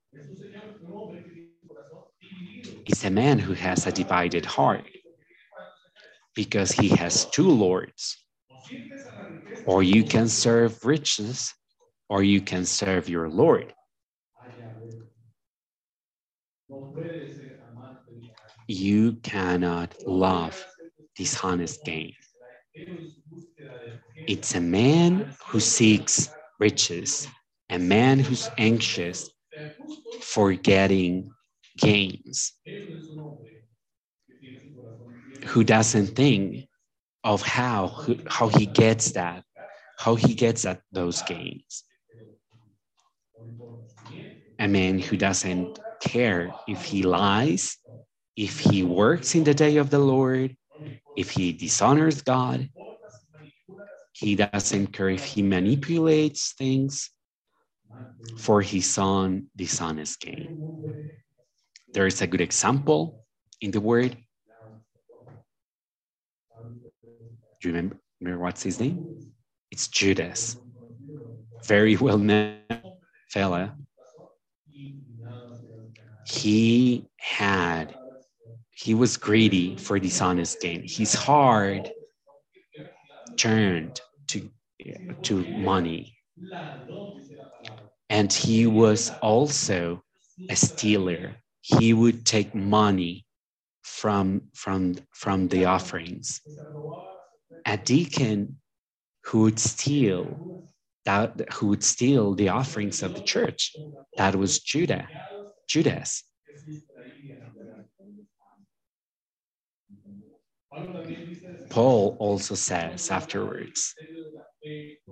is 2.86 3.04
a 3.04 3.10
man 3.10 3.38
who 3.38 3.52
has 3.54 3.86
a 3.86 3.92
divided 3.92 4.44
heart 4.46 4.88
because 6.34 6.72
he 6.72 6.88
has 6.88 7.24
two 7.26 7.48
lords. 7.50 8.16
Or 9.66 9.82
you 9.82 10.04
can 10.04 10.28
serve 10.28 10.84
riches, 10.84 11.52
or 12.08 12.22
you 12.22 12.40
can 12.40 12.64
serve 12.64 13.08
your 13.08 13.28
Lord. 13.28 13.74
you 18.68 19.14
cannot 19.22 19.94
love 20.06 20.66
dishonest 21.16 21.84
gain. 21.84 22.14
It's 24.26 24.54
a 24.54 24.60
man 24.60 25.36
who 25.46 25.60
seeks 25.60 26.30
riches, 26.58 27.28
a 27.70 27.78
man 27.78 28.18
who's 28.18 28.50
anxious 28.58 29.30
for 30.20 30.52
getting 30.52 31.30
gains, 31.78 32.52
who 35.46 35.64
doesn't 35.64 36.08
think 36.08 36.66
of 37.24 37.42
how, 37.42 37.96
how 38.26 38.48
he 38.48 38.66
gets 38.66 39.12
that, 39.12 39.44
how 39.98 40.14
he 40.14 40.34
gets 40.34 40.64
at 40.64 40.82
those 40.92 41.22
gains. 41.22 41.84
A 44.58 44.68
man 44.68 44.98
who 44.98 45.16
doesn't 45.16 45.78
care 46.00 46.54
if 46.66 46.84
he 46.84 47.02
lies, 47.02 47.76
if 48.36 48.60
he 48.60 48.82
works 48.82 49.34
in 49.34 49.44
the 49.44 49.54
day 49.54 49.76
of 49.76 49.90
the 49.90 49.98
Lord, 49.98 50.56
if 51.16 51.30
he 51.30 51.52
dishonors 51.52 52.22
God, 52.22 52.68
he 54.12 54.34
doesn't 54.36 54.88
care 54.88 55.10
if 55.10 55.24
he 55.24 55.42
manipulates 55.42 56.52
things 56.54 57.10
for 58.36 58.62
his 58.62 58.98
own 58.98 59.46
dishonest 59.56 60.20
gain. 60.20 60.50
There 61.92 62.06
is 62.06 62.20
a 62.22 62.26
good 62.26 62.40
example 62.40 63.24
in 63.60 63.70
the 63.70 63.80
word. 63.80 64.16
Do 67.60 67.68
you 67.68 67.74
remember, 67.74 67.96
remember 68.20 68.42
what's 68.44 68.62
his 68.62 68.80
name? 68.80 69.32
It's 69.70 69.88
Judas. 69.88 70.56
Very 71.66 71.96
well 71.96 72.18
known 72.18 72.60
fella. 73.30 73.74
He 76.24 77.06
had 77.18 77.94
he 78.70 78.94
was 78.94 79.16
greedy 79.16 79.76
for 79.76 79.98
dishonest 79.98 80.60
gain. 80.60 80.84
His 80.86 81.14
heart 81.14 81.88
turned 83.36 84.00
to, 84.28 84.50
to 85.22 85.46
money. 85.46 86.15
And 88.08 88.32
he 88.32 88.66
was 88.66 89.10
also 89.22 90.02
a 90.48 90.56
stealer. 90.56 91.36
He 91.60 91.92
would 91.92 92.24
take 92.24 92.54
money 92.54 93.24
from, 93.82 94.42
from, 94.54 94.96
from 95.12 95.48
the 95.48 95.64
offerings. 95.64 96.40
A 97.66 97.76
deacon 97.76 98.60
who 99.24 99.42
would 99.42 99.58
steal 99.58 100.68
that 101.06 101.52
who 101.54 101.68
would 101.68 101.84
steal 101.84 102.34
the 102.34 102.48
offerings 102.50 103.02
of 103.02 103.14
the 103.14 103.20
church. 103.20 103.74
That 104.16 104.34
was 104.34 104.58
Judah, 104.58 105.08
Judas. 105.68 106.24
Paul 111.70 112.16
also 112.18 112.54
says 112.54 113.10
afterwards, 113.10 113.94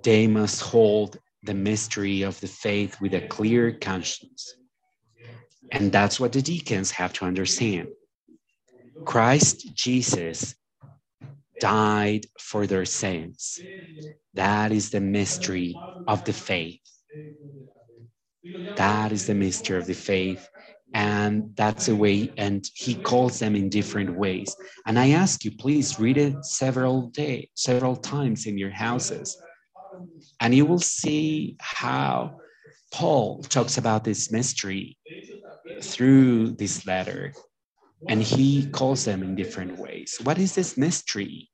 they 0.03 0.27
must 0.27 0.61
hold 0.61 1.19
the 1.43 1.53
mystery 1.53 2.23
of 2.23 2.39
the 2.39 2.47
faith 2.47 2.99
with 3.01 3.13
a 3.13 3.21
clear 3.21 3.71
conscience. 3.71 4.55
And 5.71 5.91
that's 5.91 6.19
what 6.19 6.31
the 6.31 6.41
deacons 6.41 6.91
have 6.91 7.13
to 7.13 7.25
understand. 7.25 7.89
Christ 9.05 9.73
Jesus 9.75 10.55
died 11.59 12.25
for 12.39 12.67
their 12.67 12.85
sins. 12.85 13.59
That 14.33 14.71
is 14.71 14.89
the 14.89 15.01
mystery 15.01 15.75
of 16.07 16.23
the 16.25 16.33
faith. 16.33 16.81
That 18.75 19.11
is 19.11 19.25
the 19.27 19.35
mystery 19.35 19.77
of 19.77 19.87
the 19.87 19.93
faith 19.93 20.49
and 20.95 21.51
that's 21.57 21.89
a 21.89 21.95
way 21.95 22.31
and 22.37 22.69
he 22.73 22.95
calls 22.95 23.37
them 23.39 23.53
in 23.53 23.67
different 23.69 24.15
ways. 24.17 24.55
And 24.87 24.97
i 24.97 25.09
ask 25.09 25.43
you 25.43 25.51
please 25.51 25.99
read 25.99 26.17
it 26.17 26.43
several 26.45 27.09
days 27.09 27.47
several 27.53 27.97
times 27.97 28.45
in 28.47 28.57
your 28.57 28.71
houses. 28.71 29.37
And 30.39 30.55
you 30.55 30.65
will 30.65 30.79
see 30.79 31.57
how 31.59 32.39
paul 32.91 33.43
talks 33.43 33.77
about 33.77 34.05
this 34.05 34.31
mystery 34.31 34.97
through 35.81 36.51
this 36.51 36.87
letter. 36.87 37.33
And 38.07 38.23
he 38.23 38.69
calls 38.71 39.03
them 39.03 39.21
in 39.21 39.35
different 39.35 39.77
ways. 39.77 40.17
What 40.23 40.37
is 40.37 40.55
this 40.55 40.77
mystery? 40.77 41.49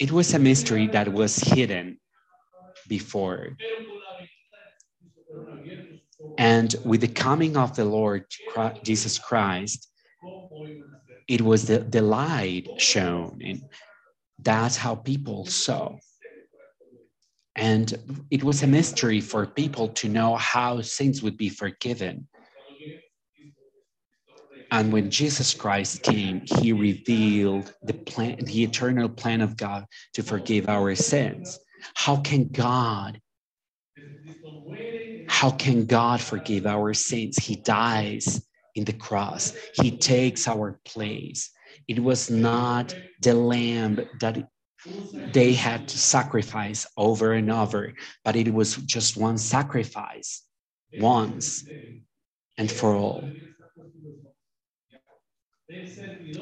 It 0.00 0.10
was 0.10 0.34
a 0.34 0.38
mystery 0.38 0.86
that 0.88 1.12
was 1.12 1.36
hidden 1.36 2.00
before 2.88 3.56
and 6.38 6.74
with 6.84 7.02
the 7.02 7.08
coming 7.08 7.56
of 7.56 7.76
the 7.76 7.84
Lord 7.84 8.24
Jesus 8.82 9.18
Christ, 9.18 9.88
it 11.28 11.42
was 11.42 11.66
the, 11.66 11.78
the 11.78 12.02
light 12.02 12.80
shown. 12.80 13.40
And 13.44 13.62
that's 14.38 14.76
how 14.76 14.94
people 14.94 15.46
saw. 15.46 15.96
And 17.56 18.24
it 18.30 18.42
was 18.42 18.62
a 18.62 18.66
mystery 18.66 19.20
for 19.20 19.46
people 19.46 19.88
to 19.88 20.08
know 20.08 20.36
how 20.36 20.80
sins 20.80 21.22
would 21.22 21.36
be 21.36 21.48
forgiven. 21.48 22.26
And 24.70 24.92
when 24.92 25.10
Jesus 25.10 25.52
Christ 25.52 26.02
came, 26.02 26.42
he 26.44 26.72
revealed 26.72 27.74
the 27.82 27.94
plan, 27.94 28.36
the 28.44 28.62
eternal 28.62 29.08
plan 29.08 29.40
of 29.40 29.56
God 29.56 29.84
to 30.14 30.22
forgive 30.22 30.68
our 30.68 30.94
sins. 30.94 31.58
How 31.94 32.16
can 32.16 32.48
God 32.48 33.20
how 35.30 35.50
can 35.50 35.86
God 35.86 36.20
forgive 36.20 36.66
our 36.66 36.92
sins? 36.92 37.38
He 37.38 37.54
dies 37.56 38.42
in 38.74 38.84
the 38.84 38.92
cross, 38.92 39.54
He 39.80 39.96
takes 39.96 40.48
our 40.48 40.80
place. 40.84 41.50
It 41.88 42.00
was 42.00 42.30
not 42.30 42.94
the 43.22 43.34
lamb 43.34 44.00
that 44.20 44.48
they 45.32 45.52
had 45.52 45.86
to 45.88 45.98
sacrifice 45.98 46.86
over 46.96 47.32
and 47.32 47.50
over, 47.50 47.92
but 48.24 48.36
it 48.36 48.52
was 48.52 48.76
just 48.76 49.16
one 49.16 49.38
sacrifice 49.38 50.42
once 50.96 51.64
and 52.58 52.70
for 52.70 52.94
all. 52.94 53.30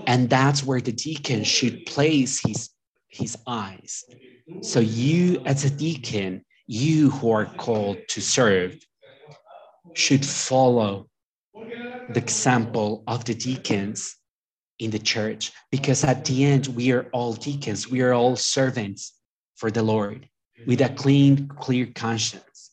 And 0.07 0.31
that's 0.31 0.64
where 0.64 0.81
the 0.81 0.92
deacon 0.92 1.44
should 1.44 1.85
place 1.87 2.40
his, 2.44 2.70
his 3.09 3.37
eyes. 3.46 4.05
So, 4.62 4.81
you 4.81 5.42
as 5.46 5.64
a 5.64 5.70
deacon, 5.70 6.44
you 6.69 7.11
who 7.11 7.33
are 7.33 7.47
called 7.47 7.97
to 8.09 8.21
serve, 8.21 8.79
should 9.95 10.25
follow 10.25 11.09
the 11.55 12.19
example 12.19 13.03
of 13.09 13.25
the 13.25 13.35
deacons 13.35 14.15
in 14.79 14.91
the 14.91 14.99
church 14.99 15.51
because 15.73 16.05
at 16.05 16.25
the 16.27 16.45
end 16.45 16.69
we 16.69 16.93
are 16.93 17.09
all 17.13 17.33
deacons. 17.33 17.91
We 17.91 18.03
are 18.03 18.13
all 18.13 18.37
servants 18.37 19.15
for 19.57 19.71
the 19.71 19.83
lord 19.83 20.29
with 20.67 20.81
a 20.83 20.91
clean 20.91 21.49
clear 21.49 21.87
conscience. 21.95 22.71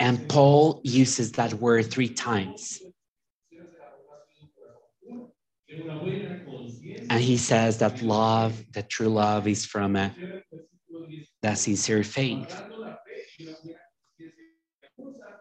And 0.00 0.28
paul 0.28 0.80
uses 0.84 1.32
that 1.32 1.52
word 1.54 1.90
three 1.90 2.08
times 2.08 2.80
and 7.10 7.22
he 7.22 7.36
says 7.36 7.78
that 7.78 8.02
love 8.02 8.64
that 8.72 8.88
true 8.90 9.08
love 9.08 9.46
is 9.46 9.64
from 9.64 9.96
a 9.96 10.14
that 11.42 11.58
sincere 11.58 12.02
faith 12.04 12.62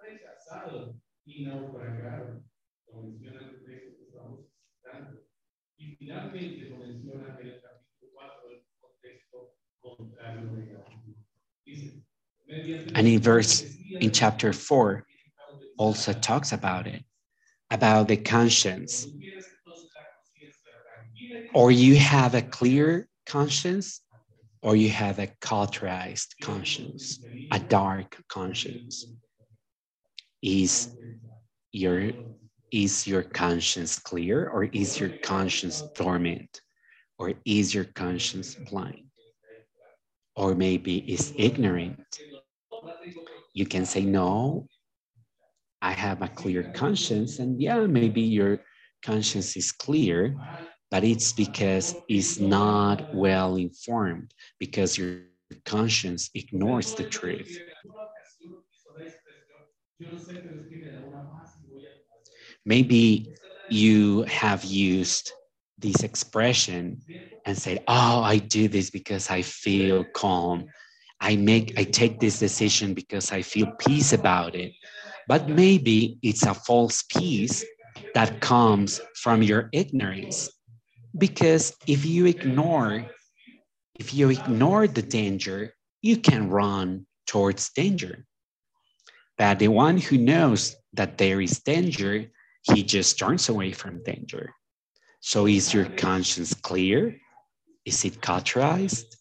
y 0.08 0.20
naufragaron, 0.20 1.02
como 2.86 3.04
menciona 3.04 3.50
el 3.50 3.66
texto 3.66 3.98
que 3.98 4.06
estamos 4.08 4.46
citando. 4.70 5.24
Y 5.78 5.96
finalmente 5.98 6.64
lo 6.68 6.78
menciona 6.78 7.30
en 7.40 7.48
el 7.48 7.62
capítulo 7.62 8.12
4 8.14 8.50
del 8.50 8.64
contexto 8.80 9.56
contrario 9.82 10.52
negativo. 10.66 11.26
Dice, 11.66 12.04
and 12.96 13.08
in 13.08 13.20
verse 13.20 13.66
in 14.00 14.12
chapter 14.12 14.54
4 14.54 15.06
also 15.78 16.14
talks 16.14 16.52
about 16.54 16.88
it 16.88 17.04
about 17.72 18.08
the 18.08 18.18
conscience 18.18 19.08
or 21.58 21.72
you 21.72 21.96
have 21.96 22.36
a 22.36 22.42
clear 22.44 23.08
conscience 23.26 24.02
or 24.62 24.76
you 24.76 24.90
have 24.90 25.18
a 25.18 25.26
cauterized 25.42 26.36
conscience 26.40 27.18
a 27.52 27.58
dark 27.60 28.16
conscience. 28.30 29.06
Is 30.44 30.94
your 31.72 32.12
is 32.72 33.08
your 33.08 33.24
conscience 33.24 33.98
clear 33.98 34.48
or 34.54 34.66
is 34.66 35.00
your 35.00 35.10
conscience 35.24 35.82
dormant 35.96 36.62
or 37.18 37.34
is 37.44 37.74
your 37.74 37.86
conscience 37.86 38.54
blind? 38.70 39.10
Or 40.36 40.54
maybe 40.54 40.98
is 41.12 41.34
ignorant. 41.38 42.06
You 43.56 43.66
can 43.66 43.86
say 43.86 44.04
no 44.06 44.68
i 45.82 45.92
have 45.92 46.22
a 46.22 46.28
clear 46.28 46.64
conscience 46.74 47.38
and 47.40 47.62
yeah 47.62 47.86
maybe 47.86 48.22
your 48.22 48.60
conscience 49.04 49.56
is 49.56 49.72
clear 49.72 50.36
but 50.92 51.04
it's 51.04 51.34
because 51.34 51.96
it's 52.08 52.40
not 52.40 53.08
well 53.14 53.56
informed 53.56 54.34
because 54.60 54.98
your 54.98 55.22
conscience 55.66 56.30
ignores 56.34 56.94
the 56.96 57.04
truth 57.04 57.60
Maybe 62.66 63.34
you 63.70 64.24
have 64.24 64.64
used 64.64 65.32
this 65.78 66.04
expression 66.04 67.02
and 67.46 67.58
said, 67.58 67.84
"Oh, 67.88 68.22
I 68.24 68.38
do 68.38 68.68
this 68.68 68.90
because 68.90 69.30
I 69.30 69.42
feel 69.42 70.04
calm. 70.06 70.70
I 71.20 71.36
make 71.36 71.74
I 71.78 71.84
take 71.84 72.20
this 72.20 72.40
decision 72.40 72.94
because 72.94 73.32
I 73.32 73.42
feel 73.42 73.68
peace 73.80 74.14
about 74.14 74.56
it." 74.56 74.74
But 75.28 75.50
maybe 75.50 76.18
it's 76.22 76.44
a 76.44 76.54
false 76.54 77.04
peace 77.04 77.64
that 78.14 78.42
comes 78.42 79.00
from 79.16 79.44
your 79.44 79.70
ignorance. 79.74 80.50
Because 81.18 81.76
if 81.88 82.06
you 82.06 82.26
ignore 82.26 83.06
if 84.00 84.14
you 84.14 84.30
ignore 84.30 84.88
the 84.88 85.02
danger, 85.02 85.74
you 86.02 86.18
can 86.18 86.50
run 86.50 87.06
towards 87.26 87.72
danger. 87.72 88.26
But 89.38 89.60
the 89.60 89.70
one 89.70 89.98
who 89.98 90.18
knows 90.18 90.76
that 90.94 91.18
there 91.18 91.42
is 91.42 91.60
danger, 91.60 92.28
he 92.64 92.84
just 92.84 93.18
turns 93.18 93.50
away 93.50 93.72
from 93.72 94.04
danger. 94.04 94.54
So 95.22 95.48
is 95.48 95.74
your 95.74 95.86
conscience 95.86 96.54
clear? 96.54 97.20
Is 97.86 98.06
it 98.06 98.22
cauterized? 98.22 99.16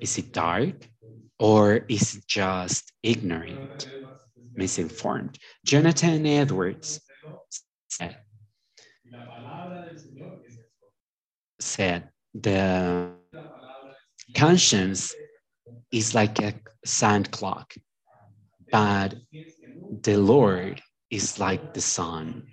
Is 0.00 0.18
it 0.18 0.32
dark? 0.32 0.88
Or 1.38 1.84
is 1.88 2.16
it 2.16 2.26
just 2.26 2.92
ignorant, 3.02 3.88
misinformed? 4.56 5.38
Jonathan 5.64 6.26
Edwards 6.26 7.00
said, 7.88 8.16
said 11.60 12.08
the 12.34 13.10
conscience 14.34 15.14
is 15.92 16.14
like 16.14 16.38
a 16.40 16.54
sand 16.84 17.30
clock, 17.30 17.74
but 18.70 19.14
the 20.02 20.16
Lord 20.16 20.80
is 21.10 21.38
like 21.38 21.74
the 21.74 21.80
sun, 21.80 22.46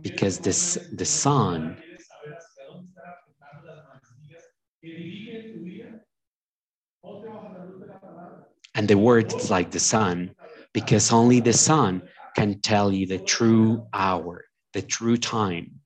because 0.00 0.38
this 0.38 0.78
the 0.92 1.04
sun 1.04 1.76
and 8.74 8.88
the 8.88 8.96
word 8.96 9.32
is 9.34 9.50
like 9.50 9.70
the 9.70 9.80
sun, 9.80 10.34
because 10.72 11.12
only 11.12 11.40
the 11.40 11.52
sun 11.52 12.02
can 12.36 12.60
tell 12.60 12.92
you 12.92 13.06
the 13.06 13.18
true 13.18 13.86
hour, 13.92 14.44
the 14.72 14.82
true 14.82 15.16
time, 15.16 15.80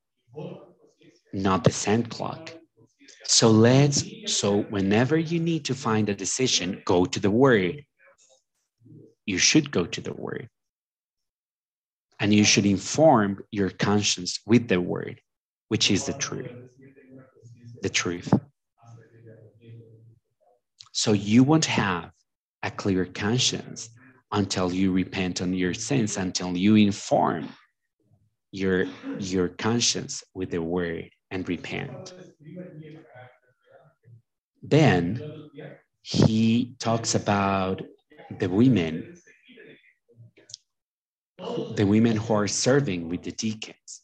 not 1.34 1.64
the 1.64 1.72
sand 1.72 2.08
clock. 2.08 2.54
So 3.26 3.50
let's, 3.50 4.04
so 4.26 4.62
whenever 4.64 5.18
you 5.18 5.40
need 5.40 5.64
to 5.66 5.74
find 5.74 6.08
a 6.08 6.14
decision, 6.14 6.82
go 6.84 7.04
to 7.04 7.18
the 7.18 7.30
word. 7.30 7.84
You 9.26 9.38
should 9.38 9.70
go 9.70 9.84
to 9.86 10.00
the 10.00 10.12
word. 10.12 10.48
And 12.20 12.32
you 12.32 12.44
should 12.44 12.66
inform 12.66 13.42
your 13.50 13.70
conscience 13.70 14.40
with 14.46 14.68
the 14.68 14.80
word, 14.80 15.20
which 15.68 15.90
is 15.90 16.06
the 16.06 16.12
truth. 16.12 16.52
The 17.82 17.88
truth. 17.88 18.32
So 20.92 21.12
you 21.12 21.42
won't 21.42 21.64
have 21.64 22.10
a 22.62 22.70
clear 22.70 23.04
conscience 23.04 23.90
until 24.30 24.72
you 24.72 24.92
repent 24.92 25.42
on 25.42 25.52
your 25.52 25.74
sins, 25.74 26.16
until 26.16 26.56
you 26.56 26.76
inform 26.76 27.48
your, 28.52 28.86
your 29.18 29.48
conscience 29.48 30.22
with 30.34 30.50
the 30.50 30.62
word 30.62 31.10
and 31.34 31.48
repent. 31.48 32.14
Then 34.62 35.20
he 36.02 36.76
talks 36.78 37.16
about 37.16 37.82
the 38.38 38.48
women, 38.48 39.20
the 41.74 41.84
women 41.84 42.16
who 42.16 42.34
are 42.34 42.46
serving 42.46 43.08
with 43.08 43.22
the 43.24 43.32
deacons. 43.32 44.02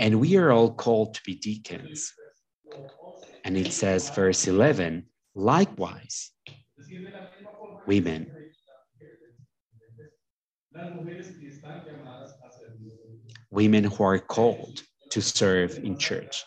And 0.00 0.20
we 0.20 0.36
are 0.36 0.50
all 0.50 0.74
called 0.74 1.14
to 1.14 1.20
be 1.24 1.36
deacons. 1.36 2.12
And 3.44 3.56
it 3.56 3.72
says, 3.72 4.10
verse 4.10 4.48
11, 4.48 5.06
likewise, 5.36 6.32
women. 7.86 8.26
Women 13.50 13.84
who 13.84 14.04
are 14.04 14.18
called 14.18 14.82
to 15.10 15.20
serve 15.22 15.78
in 15.82 15.96
church. 15.98 16.44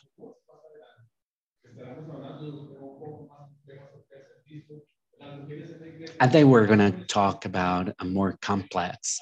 And 6.19 6.31
then 6.31 6.49
we're 6.49 6.65
going 6.67 6.79
to 6.79 6.91
talk 7.07 7.45
about 7.45 7.93
a 7.99 8.05
more 8.05 8.37
complex 8.41 9.19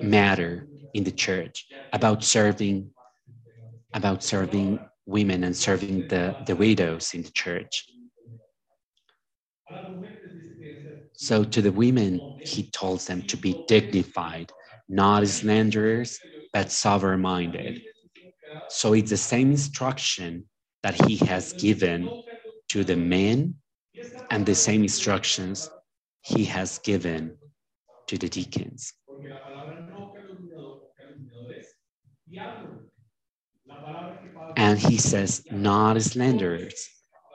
matter 0.00 0.66
in 0.92 1.04
the 1.04 1.10
church 1.12 1.66
about 1.92 2.22
serving 2.24 2.90
about 3.94 4.22
serving 4.22 4.88
women 5.06 5.44
and 5.44 5.56
serving 5.56 6.06
the, 6.08 6.36
the 6.40 6.54
widows 6.56 7.14
in 7.14 7.22
the 7.22 7.30
church. 7.30 7.86
So 11.14 11.44
to 11.44 11.62
the 11.62 11.72
women, 11.72 12.26
he 12.40 12.64
tells 12.70 13.06
them 13.06 13.22
to 13.22 13.36
be 13.36 13.64
dignified, 13.66 14.52
not 14.88 15.26
slanderers, 15.26 16.20
but 16.54 16.72
sober-minded. 16.72 17.82
So 18.68 18.94
it's 18.94 19.10
the 19.10 19.16
same 19.16 19.50
instruction 19.50 20.44
that 20.84 20.94
he 21.06 21.16
has 21.26 21.52
given 21.54 22.08
to 22.68 22.84
the 22.84 22.96
men 22.96 23.56
and 24.30 24.46
the 24.46 24.54
same 24.54 24.82
instructions 24.82 25.68
he 26.22 26.44
has 26.44 26.78
given 26.78 27.36
to 28.06 28.16
the 28.16 28.28
deacons. 28.28 28.92
And 34.56 34.78
he 34.78 34.96
says, 34.96 35.44
not 35.50 36.00
slanderers. 36.00 36.88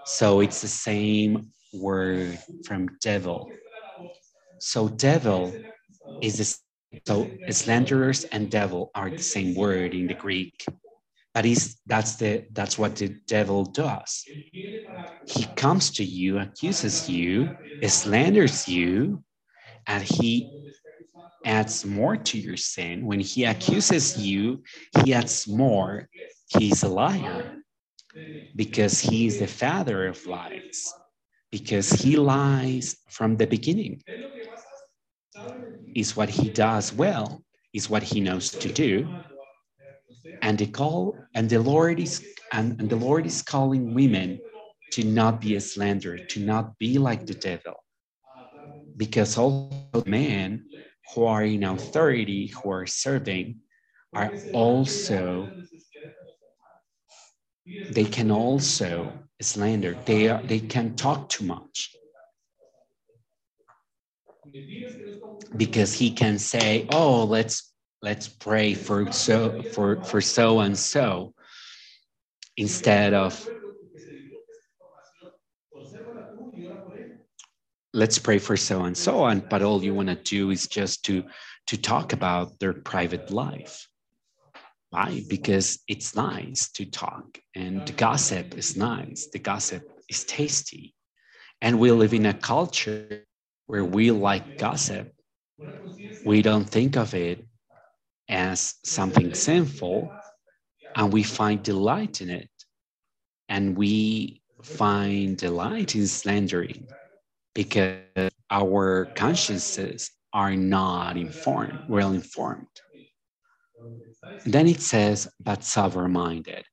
So 0.06 0.40
it's 0.40 0.62
the 0.62 0.68
same 0.68 1.52
word 1.74 2.40
from 2.66 2.88
devil. 3.02 3.52
So 4.60 4.88
devil 4.88 5.54
is 6.22 6.38
this, 6.38 6.62
so 7.06 7.32
slanderers 7.50 8.24
and 8.26 8.50
devil 8.50 8.92
are 8.96 9.10
the 9.10 9.24
same 9.24 9.56
word 9.56 9.94
in 9.94 10.08
the 10.08 10.14
Greek. 10.14 10.66
But 11.34 11.46
he's, 11.46 11.80
that's 11.86 12.16
the 12.16 12.46
that's 12.52 12.78
what 12.78 12.96
the 12.96 13.10
devil 13.28 13.64
does. 13.64 14.26
He 14.26 15.46
comes 15.56 15.92
to 15.92 16.04
you, 16.04 16.40
accuses 16.40 17.08
you, 17.10 17.56
slanders 17.88 18.68
you, 18.68 19.24
and 19.88 20.04
he 20.04 20.50
adds 21.46 21.86
more 21.86 22.18
to 22.18 22.38
your 22.38 22.58
sin. 22.58 23.06
When 23.06 23.20
he 23.20 23.46
accuses 23.46 24.18
you, 24.18 24.64
he 25.04 25.14
adds 25.14 25.48
more. 25.48 26.10
He's 26.48 26.84
a 26.84 26.90
liar 26.90 27.64
because 28.56 29.00
he 29.00 29.28
is 29.28 29.40
the 29.40 29.48
father 29.48 30.08
of 30.08 30.26
lies, 30.26 30.94
because 31.52 31.92
he 31.92 32.18
lies 32.18 32.98
from 33.10 33.38
the 33.38 33.48
beginning. 33.48 34.02
Is 35.96 36.16
what 36.16 36.30
he 36.30 36.50
does 36.50 36.94
well, 36.94 37.44
is 37.74 37.90
what 37.90 38.04
he 38.04 38.20
knows 38.20 38.52
to 38.52 38.72
do. 38.72 39.08
And 40.42 40.58
the 40.58 40.68
call 40.68 41.18
and 41.36 41.50
the 41.50 41.60
Lord 41.60 42.00
is 42.00 42.26
and, 42.52 42.80
and 42.80 42.90
the 42.90 42.96
Lord 42.96 43.26
is 43.26 43.42
calling 43.42 43.94
women 43.94 44.40
to 44.92 45.04
not 45.04 45.40
be 45.40 45.56
a 45.56 45.62
slanderer, 45.62 46.18
to 46.18 46.40
not 46.40 46.78
be 46.80 46.98
like 46.98 47.26
the 47.26 47.36
devil. 47.36 47.76
Because 48.98 49.38
all 49.38 49.72
men 50.06 50.66
who 51.14 51.26
are 51.26 51.44
in 51.44 51.64
authority, 51.64 52.48
who 52.48 52.72
are 52.72 52.88
serving, 52.88 53.60
are 54.14 54.34
also 54.54 55.50
they 57.92 58.06
can 58.06 58.32
also 58.32 59.12
slander. 59.42 59.96
They 60.06 60.28
are 60.30 60.42
they 60.44 60.60
can 60.60 60.96
talk 60.96 61.30
too 61.30 61.46
much. 61.46 61.96
Because 65.56 65.94
he 65.94 66.12
can 66.12 66.38
say, 66.40 66.88
oh, 66.92 67.24
let's 67.24 67.74
let's 68.02 68.28
pray 68.28 68.74
for 68.74 69.12
so 69.12 69.62
for 69.74 70.04
for 70.04 70.22
so 70.22 70.60
and 70.60 70.78
so 70.78 71.34
instead 72.58 73.14
of 73.14 73.50
let's 77.94 78.18
pray 78.20 78.38
for 78.40 78.56
so 78.56 78.84
and 78.84 78.98
so 78.98 79.20
on 79.22 79.40
but 79.50 79.62
all 79.62 79.84
you 79.84 79.94
want 79.94 80.08
to 80.10 80.16
do 80.16 80.50
is 80.52 80.68
just 80.68 81.04
to 81.06 81.24
to 81.68 81.78
talk 81.78 82.14
about 82.14 82.60
their 82.60 82.74
private 82.74 83.30
life. 83.32 83.88
Why? 84.90 85.24
Because 85.30 85.80
it's 85.88 86.16
nice 86.16 86.72
to 86.72 86.86
talk 86.86 87.38
and 87.56 87.96
gossip 87.98 88.58
is 88.58 88.76
nice. 88.76 89.28
The 89.32 89.40
gossip 89.40 89.84
is 90.10 90.24
tasty. 90.26 90.96
And 91.62 91.80
we 91.80 91.92
live 91.92 92.14
in 92.14 92.26
a 92.26 92.34
culture 92.34 93.24
where 93.70 93.86
we 93.86 94.12
like 94.12 94.58
gossip 94.58 95.14
we 96.24 96.42
don't 96.42 96.70
think 96.70 96.98
of 96.98 97.14
it 97.14 97.46
as 98.30 98.76
something 98.86 99.34
sinful 99.34 100.18
and 100.96 101.12
we 101.14 101.24
find 101.24 101.64
delight 101.64 102.22
in 102.22 102.30
it 102.30 102.50
and 103.50 103.78
we 103.78 104.42
find 104.64 105.38
delight 105.38 105.96
in 105.96 106.08
slandering 106.08 106.88
because 107.56 108.32
our 108.52 109.08
consciences 109.16 110.12
are 110.34 110.56
not 110.56 111.18
informed, 111.18 111.84
well 111.88 112.14
informed. 112.14 112.68
Then 114.46 114.68
it 114.68 114.82
says, 114.82 115.30
but 115.40 115.64
sober 115.64 116.08
minded. 116.10 116.66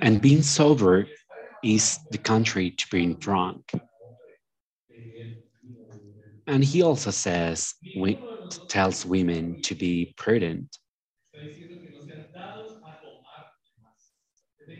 And 0.00 0.20
being 0.22 0.42
sober 0.42 1.08
is 1.66 1.98
the 2.10 2.18
country 2.18 2.70
to 2.70 2.86
being 2.90 3.14
drunk. 3.16 3.72
And 6.46 6.64
he 6.64 6.82
also 6.82 7.10
says, 7.10 7.74
tells 8.68 9.04
women 9.04 9.58
to 9.62 9.74
be 9.74 10.14
prudent. 10.16 10.78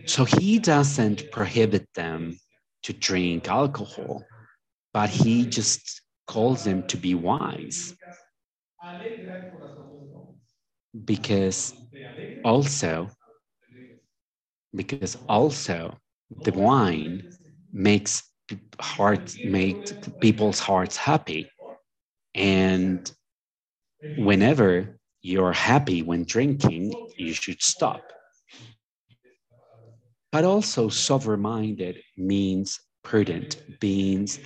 So 0.07 0.25
he 0.25 0.61
doesn't 0.61 1.31
prohibit 1.31 1.89
them 1.95 2.39
to 2.85 2.93
drink 2.93 3.49
alcohol, 3.49 4.25
but 4.93 5.11
he 5.11 5.47
just 5.47 6.03
calls 6.29 6.63
them 6.63 6.85
to 6.85 6.97
be 6.97 7.15
wise. 7.15 7.93
Because 11.05 11.73
also, 12.45 13.11
because 14.75 15.17
also 15.29 15.99
the 16.31 16.53
wine 16.53 17.27
makes 17.73 18.23
hearts 18.81 19.39
make 19.43 19.93
people's 20.21 20.59
hearts 20.61 20.97
happy. 20.97 21.51
And 22.35 23.11
whenever 24.17 24.99
you're 25.23 25.53
happy 25.53 26.03
when 26.03 26.25
drinking 26.25 26.95
you 27.17 27.33
should 27.35 27.63
stop. 27.63 28.13
But 30.31 30.45
also 30.45 30.89
sober 30.89 31.37
minded 31.37 32.01
means 32.17 32.79
prudent 33.03 33.57
means 33.83 34.39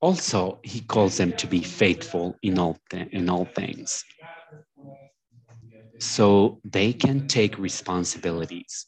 also 0.00 0.60
he 0.64 0.80
calls 0.80 1.16
them 1.16 1.32
to 1.34 1.46
be 1.46 1.62
faithful 1.62 2.36
in 2.42 2.58
all 2.58 2.78
th- 2.90 3.08
in 3.12 3.28
all 3.28 3.44
things 3.46 4.04
so 5.98 6.60
they 6.64 6.92
can 6.92 7.26
take 7.26 7.58
responsibilities. 7.58 8.86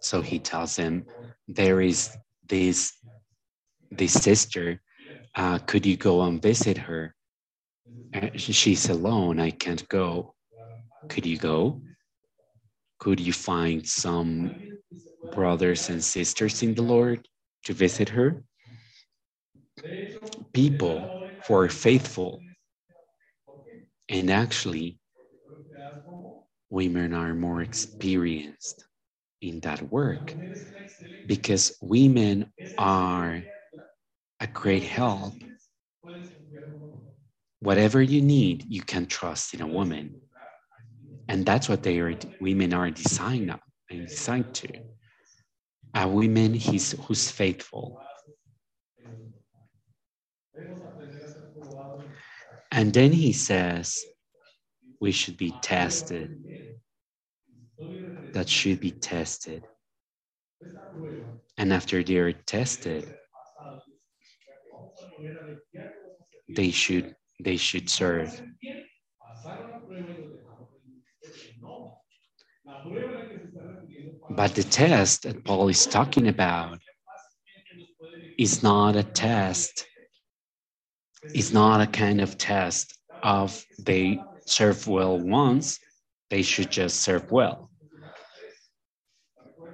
So 0.00 0.20
he 0.22 0.38
tells 0.38 0.76
him, 0.76 1.06
there 1.48 1.80
is 1.80 2.16
this, 2.48 2.92
this 3.90 4.12
sister, 4.12 4.80
uh, 5.34 5.58
could 5.58 5.84
you 5.84 5.96
go 5.96 6.22
and 6.22 6.40
visit 6.40 6.78
her? 6.78 7.14
She's 8.36 8.88
alone, 8.88 9.40
I 9.40 9.50
can't 9.50 9.86
go. 9.88 10.34
Could 11.08 11.26
you 11.26 11.38
go? 11.38 11.82
Could 12.98 13.20
you 13.20 13.32
find 13.32 13.86
some 13.86 14.54
brothers 15.30 15.90
and 15.90 16.02
sisters 16.02 16.62
in 16.62 16.74
the 16.74 16.82
Lord 16.82 17.28
to 17.64 17.72
visit 17.74 18.08
her? 18.10 18.42
People 20.52 21.02
who 21.46 21.54
are 21.54 21.68
faithful 21.68 22.40
and 24.08 24.30
actually, 24.30 24.98
women 26.70 27.12
are 27.14 27.34
more 27.34 27.62
experienced 27.62 28.84
in 29.40 29.60
that 29.60 29.82
work 29.90 30.36
because 31.26 31.76
women 31.82 32.52
are 32.78 33.42
a 34.40 34.46
great 34.48 34.82
help. 34.84 35.34
Whatever 37.60 38.00
you 38.02 38.22
need, 38.22 38.64
you 38.68 38.82
can 38.82 39.06
trust 39.06 39.52
in 39.54 39.60
a 39.60 39.66
woman. 39.66 40.16
And 41.28 41.44
that's 41.46 41.68
what 41.68 41.82
they 41.82 41.98
are 42.00 42.18
women 42.40 42.72
are 42.74 42.90
designed 42.90 43.50
designed 44.06 44.52
to. 44.54 44.68
A 45.94 46.06
woman 46.08 46.54
who's 46.54 47.30
faithful. 47.30 48.05
And 52.76 52.92
then 52.92 53.10
he 53.10 53.32
says, 53.32 54.04
we 55.00 55.10
should 55.10 55.38
be 55.38 55.50
tested. 55.50 56.30
That 58.34 58.50
should 58.50 58.80
be 58.80 58.90
tested. 58.90 59.64
And 61.56 61.72
after 61.72 62.04
they 62.04 62.18
are 62.18 62.32
tested, 62.32 63.14
they 66.50 66.70
should 66.70 67.16
they 67.40 67.56
should 67.56 67.88
serve. 67.88 68.42
But 74.30 74.54
the 74.54 74.64
test 74.64 75.22
that 75.22 75.44
Paul 75.44 75.68
is 75.68 75.86
talking 75.86 76.28
about 76.28 76.78
is 78.38 78.62
not 78.62 78.96
a 78.96 79.02
test 79.02 79.86
is 81.34 81.52
not 81.52 81.80
a 81.80 81.86
kind 81.86 82.20
of 82.20 82.38
test 82.38 82.98
of 83.22 83.64
they 83.78 84.18
serve 84.46 84.86
well 84.86 85.18
once, 85.18 85.78
they 86.30 86.42
should 86.42 86.70
just 86.70 87.00
serve 87.02 87.30
well. 87.30 87.70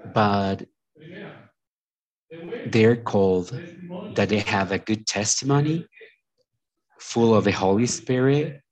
But 0.05 0.67
they're 2.65 2.97
called 2.97 3.53
that 4.15 4.29
they 4.29 4.39
have 4.41 4.73
a 4.73 4.79
good 4.79 5.07
testimony, 5.07 5.87
full 6.99 7.35
of 7.35 7.45
the 7.45 7.53
Holy 7.53 7.87
Spirit, 7.87 8.63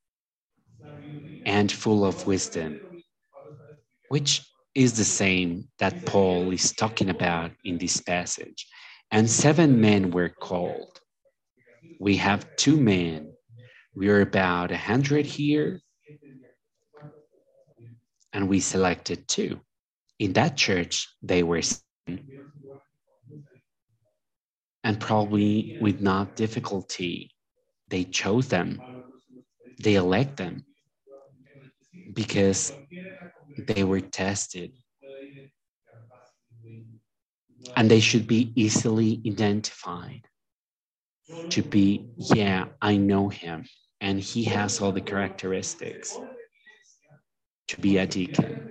and 1.45 1.71
full 1.73 2.05
of 2.05 2.27
wisdom, 2.27 2.81
which 4.09 4.43
is 4.75 4.97
the 4.97 5.05
same 5.05 5.69
that 5.79 6.05
Paul 6.07 6.53
is 6.53 6.73
talking 6.73 7.11
about 7.11 7.53
in 7.65 7.79
this 7.79 8.01
passage. 8.01 8.67
And 9.11 9.29
seven 9.29 9.81
men 9.81 10.11
were 10.11 10.29
called 10.29 11.00
we 12.01 12.17
have 12.17 12.57
two 12.57 12.81
men. 12.81 13.33
We 13.95 14.09
are 14.09 14.23
about 14.23 14.73
a 14.73 14.79
hundred 14.79 15.27
here, 15.27 15.81
and 18.33 18.49
we 18.49 18.61
selected 18.61 19.29
two. 19.29 19.61
In 20.19 20.33
that 20.33 20.57
church, 20.57 21.09
they 21.23 21.43
were 21.43 21.61
and 24.83 24.99
probably 24.99 25.77
with 25.81 26.01
not 26.01 26.37
difficulty, 26.37 27.31
they 27.89 28.05
chose 28.05 28.49
them. 28.49 28.81
They 29.83 29.97
elect 29.97 30.39
them 30.39 30.65
because 32.15 32.73
they 33.59 33.85
were 33.85 34.01
tested. 34.01 34.73
And 37.77 37.91
they 37.91 38.01
should 38.01 38.27
be 38.27 38.53
easily 38.57 39.21
identified 39.27 40.23
to 41.51 41.63
be, 41.63 42.07
yeah, 42.17 42.67
I 42.81 42.97
know 42.97 43.29
him 43.29 43.67
and 44.01 44.21
he 44.21 44.45
has 44.45 44.81
all 44.81 44.93
the 44.93 45.01
characteristics 45.01 46.17
to 47.69 47.81
be 47.81 47.99
a 47.99 48.07
deacon 48.07 48.69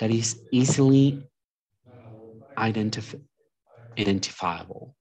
that 0.00 0.10
is 0.10 0.36
easily 0.52 1.24
identif- 2.58 3.20
identifiable. 3.98 4.94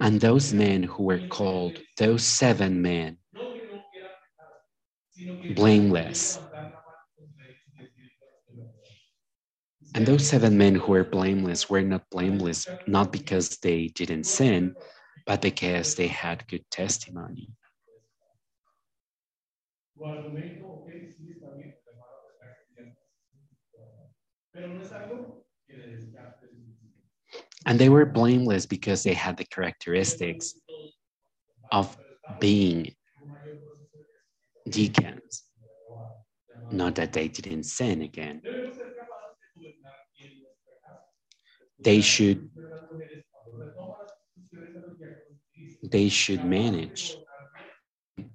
And 0.00 0.20
those 0.20 0.52
men 0.52 0.82
who 0.82 1.04
were 1.04 1.20
called, 1.20 1.78
those 1.96 2.22
seven 2.24 2.82
men, 2.82 3.18
blameless, 5.48 6.43
And 9.94 10.04
those 10.04 10.26
seven 10.26 10.58
men 10.58 10.74
who 10.74 10.92
were 10.92 11.04
blameless 11.04 11.70
were 11.70 11.80
not 11.80 12.10
blameless, 12.10 12.66
not 12.86 13.12
because 13.12 13.50
they 13.58 13.88
didn't 13.88 14.24
sin, 14.24 14.74
but 15.24 15.40
because 15.40 15.94
they 15.94 16.08
had 16.08 16.46
good 16.48 16.68
testimony. 16.70 17.48
And 27.66 27.78
they 27.78 27.88
were 27.88 28.04
blameless 28.04 28.66
because 28.66 29.02
they 29.04 29.14
had 29.14 29.36
the 29.36 29.44
characteristics 29.44 30.54
of 31.72 31.96
being 32.40 32.94
deacons, 34.68 35.44
not 36.70 36.96
that 36.96 37.12
they 37.12 37.28
didn't 37.28 37.64
sin 37.64 38.02
again 38.02 38.42
they 41.84 42.00
should 42.00 42.50
they 45.82 46.08
should 46.08 46.44
manage 46.44 47.16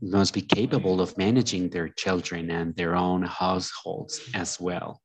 must 0.01 0.33
be 0.33 0.41
capable 0.41 0.99
of 1.01 1.17
managing 1.17 1.69
their 1.69 1.87
children 1.89 2.49
and 2.51 2.75
their 2.75 2.95
own 2.95 3.21
households 3.23 4.19
as 4.33 4.59
well 4.59 5.01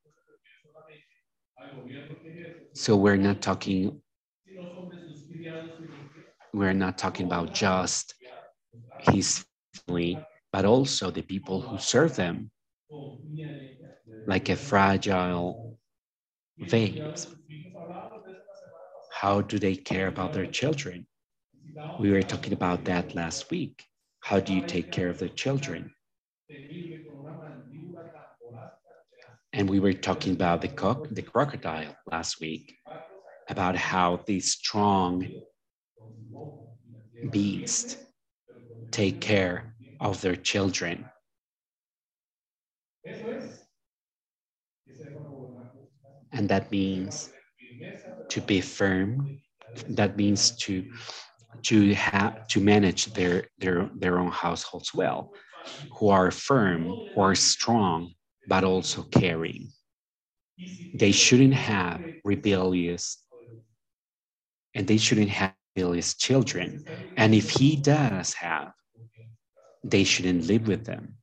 so 2.73 2.95
we're 2.95 3.17
not 3.17 3.41
talking 3.41 4.01
we're 6.53 6.73
not 6.73 6.97
talking 6.97 7.25
about 7.25 7.53
just 7.53 8.15
his 8.99 9.45
family 9.87 10.19
but 10.51 10.65
also 10.65 11.11
the 11.11 11.21
people 11.21 11.59
who 11.61 11.77
serve 11.77 12.15
them, 12.15 12.49
like 14.27 14.49
a 14.49 14.55
fragile 14.55 15.77
vase. 16.61 17.27
How 19.21 19.41
do 19.41 19.57
they 19.57 19.75
care 19.75 20.07
about 20.07 20.33
their 20.33 20.45
children? 20.45 21.07
We 21.97 22.11
were 22.11 22.23
talking 22.23 22.53
about 22.53 22.85
that 22.85 23.15
last 23.15 23.51
week. 23.51 23.85
How 24.21 24.39
do 24.39 24.53
you 24.53 24.61
take 24.61 24.91
care 24.91 25.09
of 25.09 25.19
the 25.19 25.29
children? 25.29 25.95
And 29.53 29.67
we 29.69 29.79
were 29.79 29.93
talking 29.93 30.33
about 30.33 30.61
the, 30.61 30.67
co- 30.67 31.03
the 31.09 31.23
crocodile 31.23 31.95
last 32.05 32.39
week, 32.39 32.75
about 33.49 33.75
how 33.75 34.17
these 34.27 34.51
strong 34.53 35.31
beasts 37.29 37.97
take 38.91 39.21
care 39.21 39.75
of 39.99 40.21
their 40.21 40.35
children. 40.35 41.09
And 46.31 46.49
that 46.49 46.69
means 46.71 47.31
to 48.29 48.41
be 48.41 48.61
firm. 48.61 49.39
That 49.89 50.17
means 50.17 50.51
to 50.65 50.85
to 51.63 51.93
have 51.95 52.47
to 52.49 52.59
manage 52.61 53.05
their 53.13 53.47
their 53.59 53.89
their 53.95 54.19
own 54.19 54.31
households 54.31 54.93
well, 54.93 55.33
who 55.97 56.09
are 56.09 56.31
firm, 56.31 57.01
who 57.13 57.21
are 57.21 57.35
strong, 57.35 58.13
but 58.47 58.63
also 58.63 59.03
caring. 59.03 59.71
They 60.93 61.11
shouldn't 61.11 61.53
have 61.53 62.01
rebellious, 62.23 63.23
and 64.75 64.87
they 64.87 64.97
shouldn't 64.97 65.29
have 65.29 65.53
rebellious 65.75 66.13
children. 66.15 66.81
And 67.17 67.33
if 67.33 67.49
he 67.49 67.75
does 67.75 68.33
have, 68.35 68.73
they 69.83 70.03
shouldn't 70.03 70.45
live 70.47 70.67
with 70.67 70.85
them. 70.85 71.17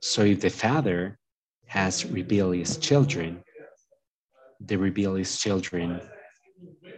So 0.00 0.22
if 0.24 0.40
the 0.40 0.50
father 0.50 1.18
has 1.66 2.04
rebellious 2.10 2.76
children, 2.76 3.42
the 4.66 4.76
rebellious 4.76 5.38
children 5.38 6.00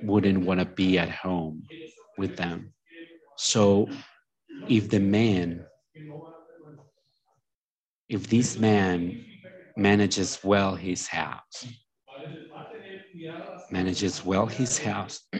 wouldn't 0.02 0.44
want 0.44 0.60
to 0.60 0.66
be 0.66 0.98
at 0.98 1.10
home 1.10 1.62
with 2.18 2.36
them. 2.36 2.72
So 3.36 3.88
if 4.68 4.90
the 4.90 5.00
man, 5.00 5.64
if 8.08 8.28
this 8.28 8.58
man 8.58 9.24
manages 9.76 10.38
well 10.44 10.74
his 10.74 11.06
house, 11.06 11.66
manages 13.70 14.24
well 14.24 14.46
his 14.46 14.78
house, 14.78 15.20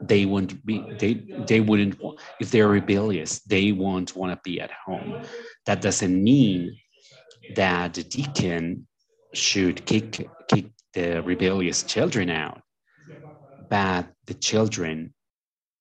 they 0.00 0.24
won't 0.24 0.64
be 0.64 0.82
they 0.98 1.14
they 1.46 1.60
wouldn't 1.60 1.98
if 2.40 2.50
they're 2.50 2.68
rebellious 2.68 3.40
they 3.40 3.72
won't 3.72 4.16
want 4.16 4.32
to 4.32 4.40
be 4.42 4.60
at 4.60 4.70
home 4.70 5.22
that 5.66 5.80
doesn't 5.80 6.22
mean 6.22 6.74
that 7.54 7.94
the 7.94 8.02
deacon 8.02 8.86
should 9.34 9.84
kick 9.86 10.26
kick 10.48 10.66
the 10.94 11.22
rebellious 11.22 11.82
children 11.82 12.30
out 12.30 12.62
but 13.68 14.06
the 14.26 14.34
children 14.34 15.14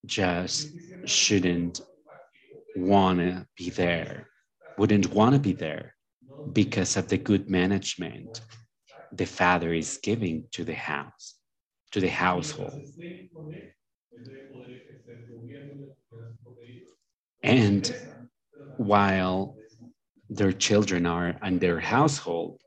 just 0.05 0.67
shouldn't 1.05 1.81
want 2.75 3.19
to 3.19 3.45
be 3.57 3.69
there 3.69 4.27
wouldn't 4.77 5.11
want 5.13 5.33
to 5.33 5.39
be 5.39 5.53
there 5.53 5.95
because 6.53 6.95
of 6.97 7.07
the 7.07 7.17
good 7.17 7.49
management 7.49 8.41
the 9.11 9.25
father 9.25 9.73
is 9.73 9.99
giving 10.01 10.45
to 10.51 10.63
the 10.63 10.73
house 10.73 11.35
to 11.91 11.99
the 11.99 12.09
household. 12.09 12.85
And 17.43 17.95
while 18.77 19.55
their 20.29 20.51
children 20.51 21.05
are 21.05 21.35
in 21.43 21.59
their 21.59 21.79
household, 21.79 22.61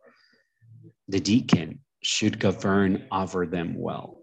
the 1.08 1.20
deacon 1.20 1.80
should 2.02 2.38
govern 2.38 3.06
over 3.12 3.46
them 3.46 3.74
well. 3.78 4.18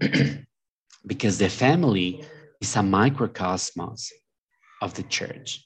because 1.06 1.38
the 1.38 1.48
family 1.48 2.24
is 2.60 2.76
a 2.76 2.80
microcosmos 2.80 4.10
of 4.82 4.94
the 4.94 5.02
church. 5.04 5.64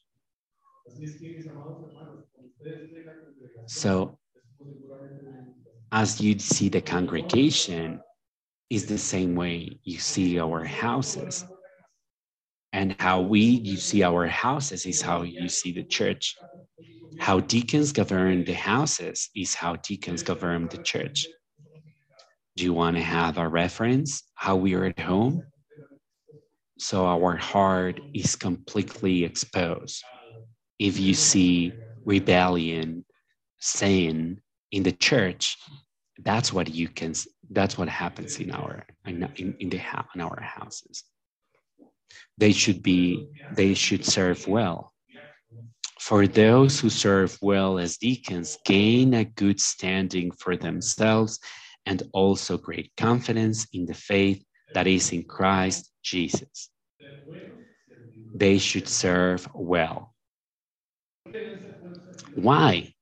So, 3.67 4.19
as 5.93 6.21
you 6.21 6.39
see 6.39 6.69
the 6.69 6.81
congregation, 6.81 8.01
is 8.71 8.87
the 8.87 8.99
same 8.99 9.35
way 9.35 9.79
you 9.85 9.99
see 9.99 10.39
our 10.39 10.65
houses. 10.65 11.45
And 12.73 12.95
how 12.99 13.23
we 13.23 13.41
you 13.41 13.77
see 13.77 14.03
our 14.03 14.27
houses 14.27 14.85
is 14.85 15.01
how 15.01 15.23
you 15.23 15.49
see 15.49 15.73
the 15.73 15.85
church. 15.85 16.37
How 17.19 17.41
deacons 17.41 17.93
govern 17.93 18.45
the 18.45 18.55
houses 18.55 19.29
is 19.35 19.55
how 19.55 19.77
deacons 19.77 20.23
govern 20.23 20.69
the 20.69 20.79
church. 20.79 21.27
Do 22.57 22.65
you 22.65 22.73
want 22.73 22.97
to 22.97 23.03
have 23.03 23.39
a 23.39 23.49
reference 23.49 24.23
how 24.35 24.57
we 24.57 24.75
are 24.75 24.85
at 24.85 24.99
home? 24.99 25.43
So 26.79 27.07
our 27.07 27.37
heart 27.37 28.01
is 28.15 28.37
completely 28.37 29.25
exposed. 29.25 30.03
If 30.79 30.99
you 30.99 31.15
see 31.15 31.73
rebellion, 32.05 33.05
sin 33.61 34.41
in 34.71 34.83
the 34.83 34.93
church, 34.93 35.57
that's 36.21 36.53
what 36.53 36.75
you 36.75 36.89
can 36.89 37.15
that's 37.51 37.79
what 37.79 37.89
happens 37.89 38.39
in 38.39 38.51
our 38.51 38.85
in, 39.07 39.23
in 39.37 39.71
the 39.71 39.81
in 40.15 40.21
our 40.21 40.41
houses 40.43 41.05
they 42.37 42.53
should 42.53 42.83
be 42.83 43.29
they 43.53 43.75
should 43.75 44.05
serve 44.05 44.47
well 44.49 44.93
for 46.09 46.27
those 46.27 46.81
who 46.81 46.89
serve 46.89 47.37
well 47.43 47.79
as 47.79 47.99
deacons 47.99 48.57
gain 48.65 49.13
a 49.13 49.27
good 49.27 49.61
standing 49.61 50.31
for 50.31 50.57
themselves 50.57 51.39
and 51.85 52.03
also 52.15 52.57
great 52.57 52.91
confidence 52.97 53.67
in 53.75 53.85
the 53.85 53.93
faith 53.93 54.43
that 54.73 54.87
is 54.87 55.13
in 55.13 55.23
Christ 55.23 55.93
Jesus. 56.03 56.71
They 58.33 58.57
should 58.57 58.89
serve 58.89 59.47
well. 59.55 60.15
Why? 62.33 62.95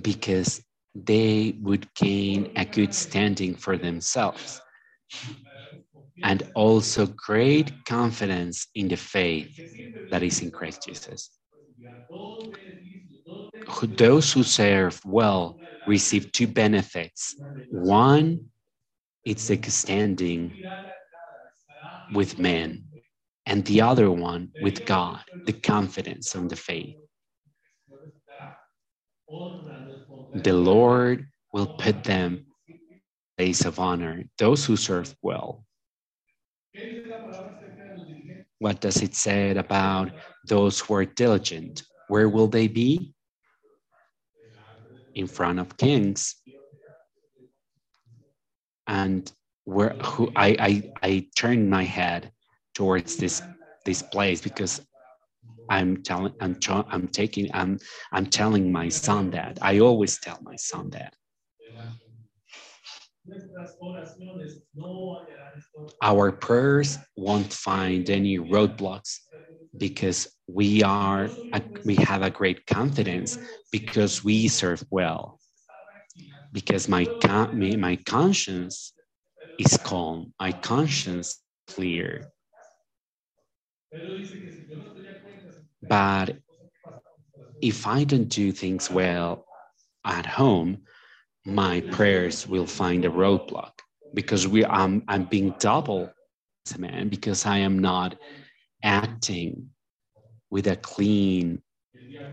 Because 0.00 0.62
they 0.94 1.56
would 1.60 1.92
gain 1.96 2.52
a 2.54 2.64
good 2.64 2.94
standing 2.94 3.56
for 3.56 3.76
themselves 3.76 4.60
and 6.22 6.42
also 6.54 7.06
great 7.06 7.72
confidence 7.84 8.68
in 8.74 8.88
the 8.88 8.96
faith 8.96 9.50
that 10.10 10.22
is 10.22 10.40
in 10.42 10.50
Christ 10.50 10.84
Jesus. 10.84 11.30
Those 13.82 14.32
who 14.32 14.42
serve 14.42 15.00
well 15.04 15.60
receive 15.86 16.32
two 16.32 16.46
benefits. 16.46 17.36
One, 17.70 18.46
it's 19.24 19.48
the 19.48 19.58
standing 19.70 20.54
with 22.10 22.38
men, 22.38 22.84
and 23.46 23.64
the 23.64 23.80
other 23.80 24.10
one 24.10 24.52
with 24.60 24.84
God, 24.84 25.22
the 25.46 25.52
confidence 25.52 26.36
on 26.36 26.48
the 26.48 26.56
faith 26.56 26.96
the 30.34 30.52
Lord 30.52 31.28
will 31.52 31.66
put 31.66 32.02
them 32.02 32.46
place 33.38 33.64
of 33.64 33.78
honor, 33.78 34.24
those 34.38 34.64
who 34.66 34.76
serve 34.76 35.14
well. 35.22 35.64
What 38.58 38.80
does 38.80 39.02
it 39.02 39.14
say 39.14 39.50
about 39.50 40.10
those 40.46 40.80
who 40.80 40.94
are 40.94 41.04
diligent? 41.04 41.82
Where 42.08 42.28
will 42.28 42.48
they 42.48 42.68
be? 42.68 43.14
In 45.14 45.26
front 45.26 45.58
of 45.60 45.76
kings. 45.76 46.36
And 48.86 49.30
where 49.64 49.90
who 50.04 50.30
I 50.36 50.56
I, 50.58 50.92
I 51.02 51.26
turn 51.36 51.70
my 51.70 51.84
head 51.84 52.32
towards 52.74 53.16
this 53.16 53.42
this 53.84 54.02
place 54.02 54.40
because 54.40 54.80
I'm 55.70 56.02
telling, 56.02 56.34
I'm, 56.40 56.56
I'm 56.68 57.08
taking, 57.08 57.50
I'm, 57.54 57.78
I'm 58.12 58.26
telling 58.26 58.70
my 58.70 58.88
son 58.88 59.30
that. 59.30 59.58
I 59.62 59.78
always 59.78 60.18
tell 60.20 60.38
my 60.42 60.56
son 60.56 60.90
that. 60.90 61.14
Our 66.02 66.30
prayers 66.32 66.98
won't 67.16 67.52
find 67.52 68.08
any 68.08 68.38
roadblocks 68.38 69.18
because 69.76 70.28
we 70.46 70.82
are, 70.82 71.30
we 71.84 71.96
have 71.96 72.22
a 72.22 72.30
great 72.30 72.66
confidence 72.66 73.38
because 73.72 74.22
we 74.22 74.48
serve 74.48 74.84
well. 74.90 75.40
Because 76.52 76.88
my, 76.88 77.06
my 77.22 77.96
conscience 78.06 78.92
is 79.58 79.76
calm, 79.78 80.32
my 80.40 80.52
conscience 80.52 81.42
clear 81.68 82.30
but 85.82 86.38
if 87.60 87.86
I 87.86 88.04
don't 88.04 88.28
do 88.28 88.52
things 88.52 88.90
well 88.90 89.46
at 90.04 90.26
home, 90.26 90.82
my 91.46 91.80
prayers 91.80 92.46
will 92.46 92.66
find 92.66 93.04
a 93.04 93.10
roadblock 93.10 93.72
because 94.14 94.46
we 94.48 94.64
I'm, 94.64 95.02
I'm 95.08 95.24
being 95.24 95.54
double 95.58 96.10
man 96.78 97.08
because 97.08 97.46
I 97.46 97.58
am 97.58 97.78
not 97.78 98.16
acting 98.82 99.70
with 100.50 100.66
a 100.68 100.76
clean 100.76 101.62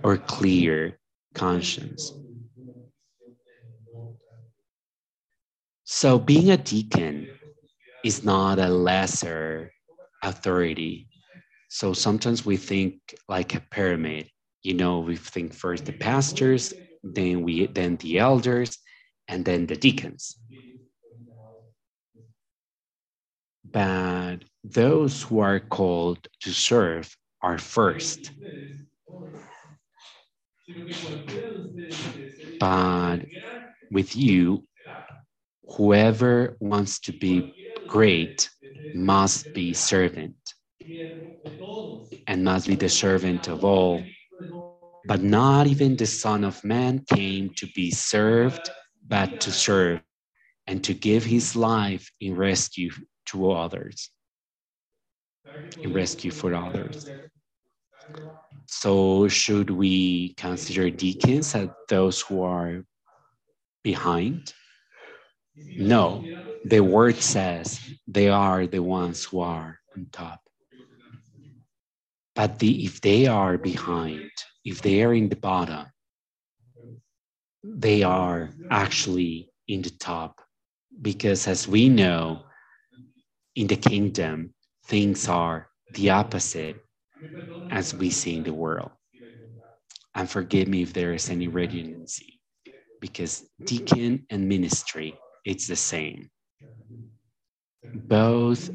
or 0.04 0.18
clear 0.18 1.00
conscience. 1.36 2.14
So 5.86 6.18
being 6.20 6.50
a 6.52 6.58
deacon 6.58 7.28
is 8.04 8.24
not 8.24 8.60
a 8.60 8.70
lesser 8.70 9.72
authority. 10.24 11.08
So 11.70 11.94
sometimes 11.94 12.46
we 12.46 12.58
think 12.58 12.96
like 13.30 13.56
a 13.56 13.62
pyramid. 13.72 14.30
You 14.64 14.76
know, 14.76 15.00
we 15.00 15.16
think 15.18 15.54
first 15.54 15.86
the 15.86 15.94
pastors, 15.94 16.74
then 17.04 17.44
we 17.44 17.68
then 17.68 17.98
the 17.98 18.20
elders, 18.20 18.78
and 19.32 19.46
then 19.46 19.66
the 19.66 19.78
deacons. 19.78 20.38
But 23.72 24.38
those 24.64 25.24
who 25.24 25.40
are 25.40 25.60
called 25.60 26.28
to 26.42 26.52
serve 26.52 27.16
are 27.42 27.58
first. 27.58 28.32
But 32.60 33.20
with 33.90 34.16
you, 34.16 34.68
whoever 35.78 36.58
wants 36.60 37.00
to 37.02 37.14
be 37.14 37.56
great 37.88 38.50
must 38.94 39.54
be 39.54 39.74
servant 39.74 40.36
and 42.28 42.44
must 42.44 42.68
be 42.68 42.76
the 42.76 42.90
servant 42.90 43.48
of 43.48 43.64
all. 43.64 44.04
But 45.08 45.24
not 45.24 45.68
even 45.68 45.96
the 45.96 46.06
Son 46.06 46.44
of 46.44 46.64
Man 46.64 47.06
came 47.06 47.50
to 47.56 47.68
be 47.74 47.92
served, 47.92 48.70
but 49.08 49.40
to 49.42 49.52
serve 49.52 50.02
and 50.68 50.84
to 50.84 50.94
give 50.94 51.26
his 51.26 51.56
life 51.56 52.12
in 52.20 52.36
rescue 52.36 52.92
to 53.28 53.52
others, 53.52 54.12
in 55.84 55.92
rescue 55.94 56.32
for 56.32 56.54
others. 56.56 57.12
So, 58.68 59.28
should 59.28 59.70
we 59.70 60.34
consider 60.36 60.90
deacons 60.90 61.54
as 61.56 61.70
those 61.90 62.22
who 62.22 62.42
are 62.44 62.86
behind? 63.84 64.54
No, 65.78 66.30
the 66.64 66.82
word 66.82 67.22
says 67.22 67.80
they 68.08 68.30
are 68.30 68.68
the 68.68 68.82
ones 68.82 69.24
who 69.26 69.40
are 69.42 69.80
on 69.96 70.08
top. 70.12 70.42
But 72.36 72.60
the, 72.60 72.86
if 72.86 73.02
they 73.02 73.28
are 73.28 73.58
behind, 73.58 74.32
if 74.64 74.82
they 74.82 75.04
are 75.04 75.14
in 75.14 75.30
the 75.30 75.36
bottom, 75.36 75.88
they 77.64 78.04
are 78.04 78.50
actually 78.70 79.50
in 79.68 79.82
the 79.82 79.90
top. 79.92 80.42
Because 81.02 81.48
as 81.48 81.68
we 81.68 81.90
know, 81.90 82.44
in 83.56 83.68
the 83.68 83.76
kingdom, 83.76 84.54
things 84.86 85.28
are 85.28 85.70
the 85.94 86.10
opposite 86.10 86.78
as 87.70 87.94
we 87.94 88.10
see 88.10 88.36
in 88.36 88.44
the 88.44 88.54
world. 88.54 88.92
And 90.16 90.30
forgive 90.30 90.68
me 90.68 90.82
if 90.82 90.94
there 90.94 91.14
is 91.14 91.30
any 91.30 91.48
redundancy, 91.48 92.42
because 93.00 93.46
deacon 93.64 94.26
and 94.30 94.48
ministry 94.48 95.18
it's 95.46 95.68
the 95.68 95.76
same. 95.76 96.30
Both 97.94 98.70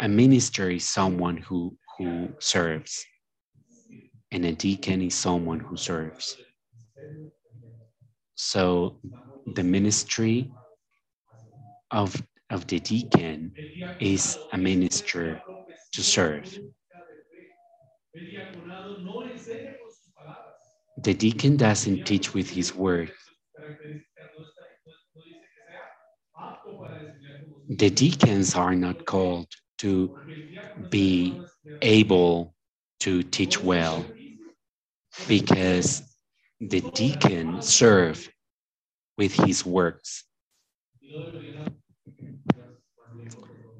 a 0.00 0.08
minister 0.08 0.70
is 0.70 0.88
someone 0.88 1.36
who, 1.36 1.76
who 1.98 2.30
serves, 2.38 3.04
and 4.30 4.44
a 4.44 4.52
deacon 4.52 5.02
is 5.02 5.14
someone 5.14 5.60
who 5.60 5.76
serves. 5.76 6.36
So 8.42 8.96
the 9.54 9.62
ministry 9.62 10.50
of, 11.90 12.20
of 12.48 12.66
the 12.68 12.80
deacon 12.80 13.52
is 14.00 14.38
a 14.52 14.58
minister 14.58 15.42
to 15.92 16.02
serve. 16.02 16.58
The 21.02 21.14
deacon 21.14 21.58
doesn't 21.58 22.04
teach 22.06 22.32
with 22.32 22.48
his 22.48 22.74
word, 22.74 23.12
the 27.68 27.90
deacons 27.90 28.54
are 28.54 28.74
not 28.74 29.04
called 29.04 29.48
to 29.78 30.18
be 30.88 31.40
able 31.82 32.54
to 33.00 33.22
teach 33.22 33.62
well 33.62 34.04
because 35.28 36.09
the 36.60 36.80
deacon 36.92 37.62
serve 37.62 38.28
with 39.16 39.32
his 39.32 39.64
works. 39.64 40.24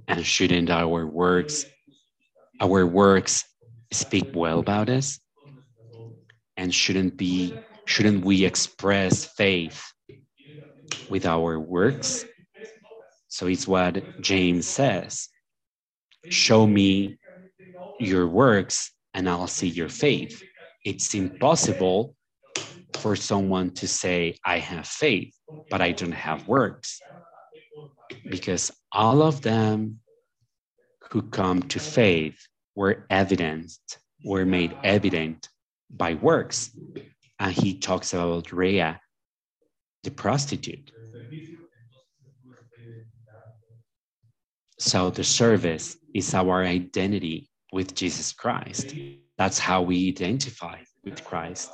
And 0.09 0.25
shouldn't 0.27 0.71
our 0.71 1.07
works 1.07 1.67
our 2.61 2.87
works 2.87 3.45
speak 3.93 4.31
well 4.35 4.59
about 4.59 4.89
us? 4.89 5.19
And 6.57 6.75
shouldn't 6.75 7.17
be 7.17 7.55
shouldn't 7.87 8.25
we 8.25 8.45
express 8.45 9.27
faith 9.27 9.83
with 11.09 11.27
our 11.27 11.61
works? 11.61 12.25
So 13.29 13.47
it's 13.47 13.69
what 13.69 14.03
James 14.21 14.67
says 14.67 15.29
Show 16.29 16.67
me 16.67 17.19
your 17.99 18.27
works, 18.27 18.93
and 19.15 19.29
I'll 19.29 19.47
see 19.47 19.69
your 19.69 19.89
faith. 19.89 20.43
It's 20.85 21.15
impossible 21.15 22.15
for 23.01 23.17
someone 23.17 23.71
to 23.71 23.89
say, 23.89 24.37
I 24.45 24.59
have 24.59 24.87
faith, 24.87 25.35
but 25.71 25.81
I 25.81 25.93
don't 25.93 26.13
have 26.13 26.47
works. 26.47 27.01
Because 28.29 28.71
all 28.93 29.23
of 29.23 29.41
them 29.41 30.01
who 31.11 31.23
come 31.23 31.63
to 31.63 31.79
faith 31.79 32.39
were 32.77 33.07
evidenced, 33.11 33.99
were 34.25 34.45
made 34.45 34.77
evident 34.85 35.49
by 35.91 36.15
works. 36.15 36.71
And 37.39 37.53
he 37.53 37.79
talks 37.79 38.13
about 38.13 38.53
Rhea, 38.53 39.01
the 40.03 40.11
prostitute. 40.11 40.93
So 44.79 45.11
the 45.11 45.25
service 45.25 45.97
is 46.15 46.35
our 46.35 46.65
identity 46.65 47.51
with 47.73 47.95
Jesus 47.95 48.33
Christ. 48.33 48.95
That's 49.39 49.59
how 49.59 49.83
we 49.83 50.09
identify 50.09 50.79
with 51.05 51.25
Christ. 51.25 51.71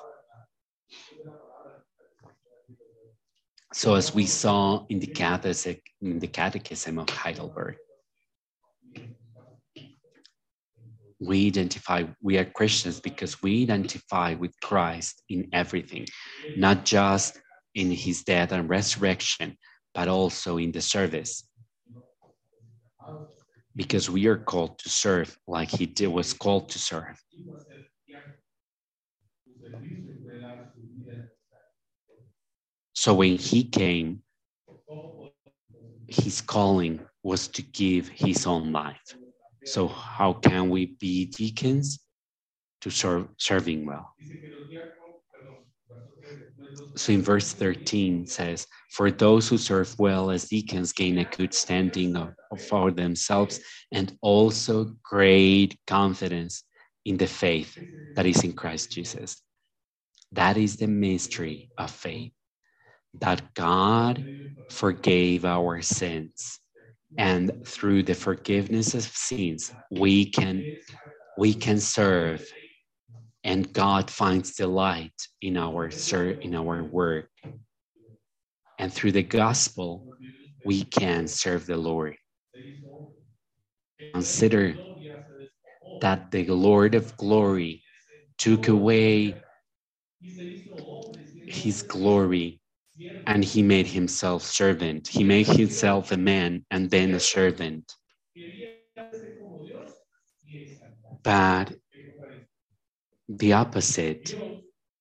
So 3.77 3.95
as 3.95 4.15
we 4.15 4.25
saw 4.25 4.87
in 4.89 5.01
the 5.01 5.07
catechism, 5.07 5.77
in 6.01 6.19
the 6.19 6.27
catechism 6.27 6.99
of 6.99 7.11
Heidelberg, 7.11 7.77
we 11.21 11.47
identify 11.49 12.05
we 12.23 12.39
are 12.39 12.47
Christians 12.47 13.01
because 13.01 13.43
we 13.43 13.65
identify 13.65 14.33
with 14.33 14.59
Christ 14.63 15.23
in 15.29 15.51
everything, 15.53 16.07
not 16.57 16.87
just 16.87 17.39
in 17.75 17.91
his 17.91 18.23
death 18.23 18.53
and 18.53 18.67
resurrection, 18.67 19.59
but 19.95 20.09
also 20.09 20.57
in 20.57 20.73
the 20.73 20.81
service 20.81 21.47
because 23.77 24.09
we 24.09 24.27
are 24.27 24.39
called 24.39 24.79
to 24.79 24.89
serve 24.89 25.37
like 25.47 25.69
he 25.69 25.85
did, 25.85 26.07
was 26.07 26.33
called 26.33 26.71
to 26.71 26.79
serve. 26.79 27.23
So 32.97 33.15
when 33.15 33.39
he 33.39 33.63
came, 33.65 34.25
his 36.09 36.41
calling 36.41 37.01
was 37.23 37.49
to 37.49 37.63
give 37.63 38.09
his 38.09 38.47
own 38.47 38.73
life. 38.73 39.15
So 39.65 39.89
how 39.89 40.35
can 40.35 40.71
we 40.71 40.87
be 41.01 41.27
deacons? 41.27 42.01
To 42.83 42.91
serve 42.91 43.29
serving 43.39 43.87
well. 43.87 44.15
So 46.97 47.13
in 47.13 47.23
verse 47.23 47.53
13 47.53 48.27
says, 48.27 48.67
For 48.91 49.11
those 49.11 49.49
who 49.49 49.59
serve 49.59 49.95
well 49.99 50.31
as 50.31 50.47
deacons 50.49 50.93
gain 50.93 51.19
a 51.19 51.25
good 51.25 51.55
standing 51.55 52.17
of, 52.17 52.35
for 52.61 52.91
themselves 52.91 53.61
and 53.93 54.17
also 54.23 54.95
great 55.03 55.79
confidence 55.87 56.65
in 57.05 57.17
the 57.19 57.27
faith 57.27 57.77
that 58.17 58.27
is 58.27 58.45
in 58.45 58.53
Christ 58.55 58.93
Jesus. 58.93 59.43
That 60.33 60.57
is 60.59 60.77
the 60.77 60.89
mystery 60.89 61.71
of 61.79 61.91
faith, 61.91 62.33
that 63.21 63.55
God 63.55 64.25
forgave 64.71 65.45
our 65.45 65.83
sins. 65.83 66.61
And 67.19 67.53
through 67.67 68.03
the 68.05 68.15
forgiveness 68.15 68.95
of 68.95 69.03
sins, 69.03 69.73
we 69.91 70.27
can, 70.27 70.65
we 71.39 71.55
can 71.55 71.81
serve 71.81 72.47
and 73.45 73.73
God 73.73 74.11
finds 74.11 74.57
delight 74.57 75.15
in 75.41 75.57
our 75.57 75.91
in 76.43 76.55
our 76.55 76.83
work. 76.83 77.31
And 78.79 78.93
through 78.93 79.13
the 79.13 79.23
gospel, 79.23 80.05
we 80.65 80.83
can 80.83 81.29
serve 81.29 81.65
the 81.67 81.77
Lord. 81.77 82.17
Consider 84.13 84.77
that 86.01 86.31
the 86.33 86.45
Lord 86.47 86.95
of 86.97 87.17
glory 87.17 87.83
took 88.37 88.69
away 88.69 89.37
his 91.47 91.83
glory 91.83 92.61
and 93.27 93.45
he 93.45 93.63
made 93.63 93.87
himself 93.87 94.43
servant. 94.43 95.09
He 95.09 95.25
made 95.25 95.47
himself 95.47 96.13
a 96.13 96.17
man 96.17 96.65
and 96.71 96.91
then 96.91 97.15
a 97.15 97.21
servant. 97.21 97.95
But 101.23 101.75
the 103.29 103.53
opposite 103.55 104.35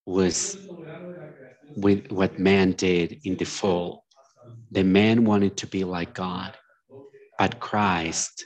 was 0.05 0.57
with 1.75 2.11
what 2.11 2.39
man 2.39 2.71
did 2.73 3.19
in 3.23 3.37
the 3.37 3.45
fall. 3.45 4.05
The 4.71 4.83
man 4.83 5.25
wanted 5.25 5.57
to 5.57 5.67
be 5.67 5.83
like 5.83 6.13
God, 6.13 6.53
but 7.37 7.59
Christ, 7.59 8.45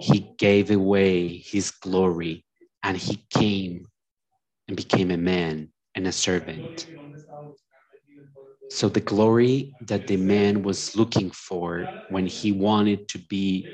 he 0.00 0.20
gave 0.38 0.70
away 0.70 1.28
his 1.38 1.70
glory 1.70 2.44
and 2.82 2.96
he 2.96 3.16
came 3.30 3.86
and 4.68 4.76
became 4.76 5.10
a 5.10 5.16
man 5.16 5.70
and 5.94 6.06
a 6.06 6.12
servant. 6.12 6.86
So 8.70 8.88
the 8.88 9.00
glory 9.00 9.74
that 9.82 10.06
the 10.06 10.16
man 10.16 10.62
was 10.62 10.96
looking 10.96 11.30
for 11.30 11.86
when 12.10 12.26
he 12.26 12.52
wanted 12.52 13.08
to 13.08 13.18
be 13.18 13.66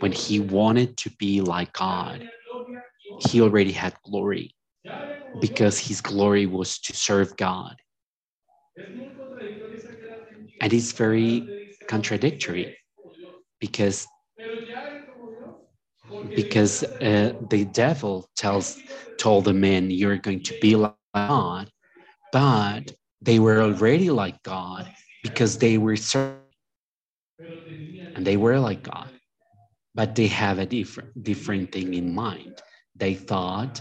when 0.00 0.12
he 0.12 0.40
wanted 0.40 0.96
to 0.96 1.10
be 1.10 1.40
like 1.40 1.72
God, 1.74 2.28
he 3.28 3.40
already 3.40 3.72
had 3.72 3.94
glory 4.04 4.54
because 5.40 5.78
his 5.78 6.00
glory 6.00 6.46
was 6.46 6.78
to 6.80 6.96
serve 6.96 7.36
God. 7.36 7.76
And 10.60 10.72
it's 10.72 10.92
very 10.92 11.76
contradictory 11.88 12.76
because 13.60 14.06
because 16.34 16.82
uh, 16.84 17.32
the 17.48 17.64
devil 17.66 18.28
tells 18.36 18.78
told 19.18 19.44
the 19.44 19.52
man 19.52 19.90
you're 19.90 20.18
going 20.18 20.42
to 20.42 20.58
be 20.60 20.76
like 20.76 20.94
God, 21.14 21.70
but 22.32 22.92
they 23.22 23.38
were 23.38 23.62
already 23.62 24.10
like 24.10 24.42
God 24.42 24.92
because 25.22 25.56
they 25.58 25.78
were 25.78 25.96
serving 25.96 26.38
and 28.14 28.26
they 28.26 28.36
were 28.36 28.58
like 28.58 28.82
God, 28.82 29.10
but 29.94 30.14
they 30.16 30.26
have 30.26 30.58
a 30.58 30.66
different 30.66 31.22
different 31.22 31.72
thing 31.72 31.94
in 31.94 32.14
mind. 32.14 32.60
They 32.96 33.14
thought 33.14 33.80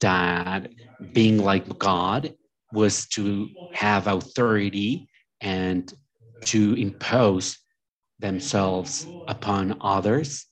that 0.00 0.68
being 1.12 1.38
like 1.38 1.78
God 1.78 2.34
was 2.72 3.06
to 3.10 3.48
have 3.72 4.08
authority 4.08 5.08
and 5.40 5.92
to 6.46 6.74
impose 6.74 7.58
themselves 8.18 9.06
upon 9.28 9.78
others. 9.80 10.46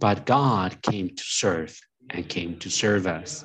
But 0.00 0.24
God 0.26 0.80
came 0.82 1.14
to 1.14 1.22
serve 1.24 1.78
and 2.10 2.28
came 2.28 2.58
to 2.60 2.70
serve 2.70 3.06
us. 3.06 3.44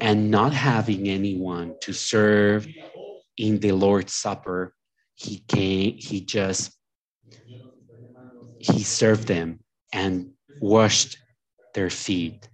And 0.00 0.30
not 0.30 0.52
having 0.52 1.08
anyone 1.08 1.74
to 1.80 1.92
serve 1.92 2.66
in 3.36 3.60
the 3.60 3.72
Lord's 3.72 4.14
Supper, 4.14 4.74
he 5.14 5.38
came, 5.48 5.96
he 5.96 6.20
just 6.20 6.72
he 8.58 8.82
served 8.82 9.28
them 9.28 9.60
and 9.92 10.32
washed 10.60 11.16
their 11.74 11.90
feet. 11.90 12.48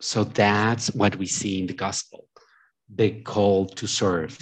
So 0.00 0.24
that's 0.24 0.88
what 0.94 1.16
we 1.16 1.26
see 1.26 1.60
in 1.60 1.66
the 1.66 1.74
gospel 1.74 2.28
the 2.94 3.20
call 3.22 3.66
to 3.66 3.86
serve. 3.86 4.36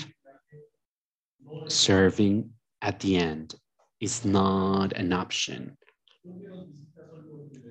Serving 1.68 2.50
at 2.82 3.00
the 3.00 3.16
end 3.16 3.54
is 4.00 4.24
not 4.24 4.92
an 4.92 5.12
option. 5.12 5.76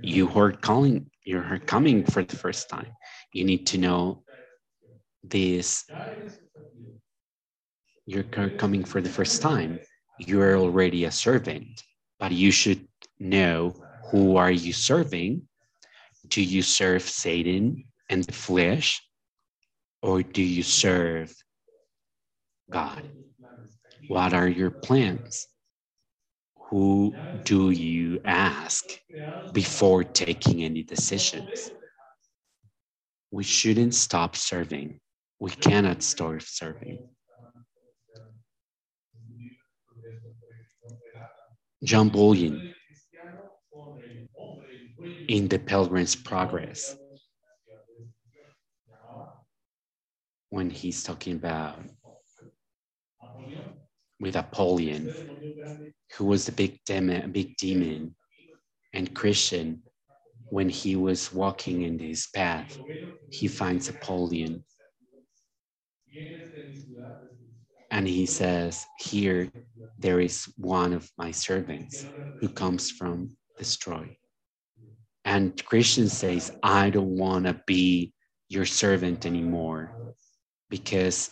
You 0.05 0.29
are 0.35 0.51
calling, 0.51 1.09
you're 1.25 1.59
coming 1.59 2.05
for 2.05 2.23
the 2.23 2.35
first 2.35 2.69
time. 2.69 2.91
You 3.33 3.43
need 3.43 3.65
to 3.67 3.77
know 3.77 4.23
this. 5.23 5.83
You're 8.05 8.23
coming 8.23 8.83
for 8.83 9.01
the 9.01 9.09
first 9.09 9.41
time. 9.41 9.79
You're 10.19 10.57
already 10.57 11.05
a 11.05 11.11
servant, 11.11 11.81
but 12.19 12.31
you 12.31 12.51
should 12.51 12.87
know 13.19 13.75
who 14.11 14.37
are 14.37 14.51
you 14.51 14.73
serving 14.73 15.41
do 16.27 16.41
you 16.41 16.61
serve 16.61 17.01
satan 17.01 17.83
and 18.09 18.23
the 18.23 18.33
flesh 18.33 19.01
or 20.01 20.21
do 20.23 20.41
you 20.41 20.63
serve 20.63 21.33
god 22.69 23.03
what 24.07 24.33
are 24.33 24.47
your 24.47 24.71
plans 24.71 25.47
who 26.69 27.19
do 27.43 27.69
you 27.71 28.19
ask 28.25 28.99
before 29.51 30.03
taking 30.03 30.63
any 30.63 30.83
decisions? 30.83 31.71
We 33.29 33.43
shouldn't 33.43 33.93
stop 33.93 34.35
serving. 34.35 34.99
We 35.39 35.51
cannot 35.51 36.01
stop 36.01 36.41
serving. 36.41 37.01
John 41.83 42.09
Bunyan 42.09 42.73
in 45.27 45.47
the 45.47 45.59
Pilgrim's 45.59 46.15
Progress. 46.15 46.95
When 50.49 50.71
he's 50.71 51.03
talking 51.03 51.35
about 51.35 51.79
with 54.19 54.35
Apollyon, 54.35 55.15
who 56.17 56.25
was 56.25 56.47
a 56.47 56.51
big 56.51 56.79
demon, 56.85 57.23
a 57.23 57.27
big 57.27 57.57
demon, 57.57 58.15
and 58.93 59.13
Christian. 59.13 59.83
When 60.49 60.69
he 60.69 60.95
was 60.95 61.33
walking 61.33 61.81
in 61.83 61.99
his 61.99 62.27
path, 62.33 62.77
he 63.31 63.47
finds 63.47 63.89
Apollyon, 63.89 64.63
and 67.91 68.07
he 68.07 68.25
says, 68.25 68.85
"Here, 68.99 69.51
there 69.99 70.19
is 70.21 70.45
one 70.57 70.93
of 70.93 71.11
my 71.17 71.31
servants 71.31 72.05
who 72.39 72.49
comes 72.49 72.91
from 72.91 73.35
destroy." 73.57 74.17
And 75.25 75.63
Christian 75.65 76.09
says, 76.09 76.51
I 76.63 76.89
don't 76.91 77.17
want 77.17 77.45
to 77.45 77.59
be 77.65 78.13
your 78.47 78.65
servant 78.65 79.25
anymore 79.25 79.91
because 80.69 81.31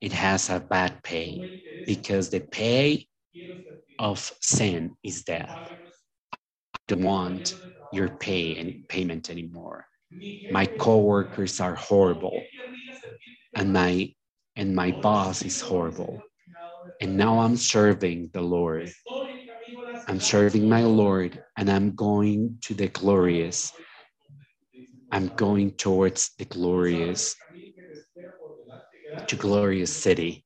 it 0.00 0.12
has 0.12 0.50
a 0.50 0.60
bad 0.60 1.02
pay, 1.02 1.62
because 1.86 2.30
the 2.30 2.40
pay 2.40 3.06
of 3.98 4.32
sin 4.40 4.96
is 5.02 5.22
death. 5.22 5.50
I 5.50 5.76
don't 6.88 7.02
want 7.02 7.56
your 7.92 8.08
pay 8.08 8.56
and 8.56 8.86
payment 8.88 9.30
anymore. 9.30 9.86
My 10.50 10.66
coworkers 10.66 11.60
are 11.60 11.74
horrible, 11.74 12.42
and 13.54 13.72
my 13.72 14.14
and 14.56 14.74
my 14.74 14.92
boss 14.92 15.42
is 15.42 15.60
horrible. 15.60 16.22
And 17.00 17.16
now 17.16 17.40
I'm 17.40 17.56
serving 17.56 18.30
the 18.32 18.42
Lord 18.42 18.92
I'm 20.06 20.20
serving 20.20 20.68
my 20.68 20.82
Lord 20.82 21.42
and 21.56 21.70
I'm 21.70 21.94
going 21.94 22.58
to 22.62 22.74
the 22.74 22.88
glorious. 22.88 23.72
I'm 25.12 25.28
going 25.28 25.72
towards 25.72 26.30
the 26.38 26.44
glorious, 26.44 27.36
to 29.26 29.36
glorious 29.36 29.92
city. 29.92 30.44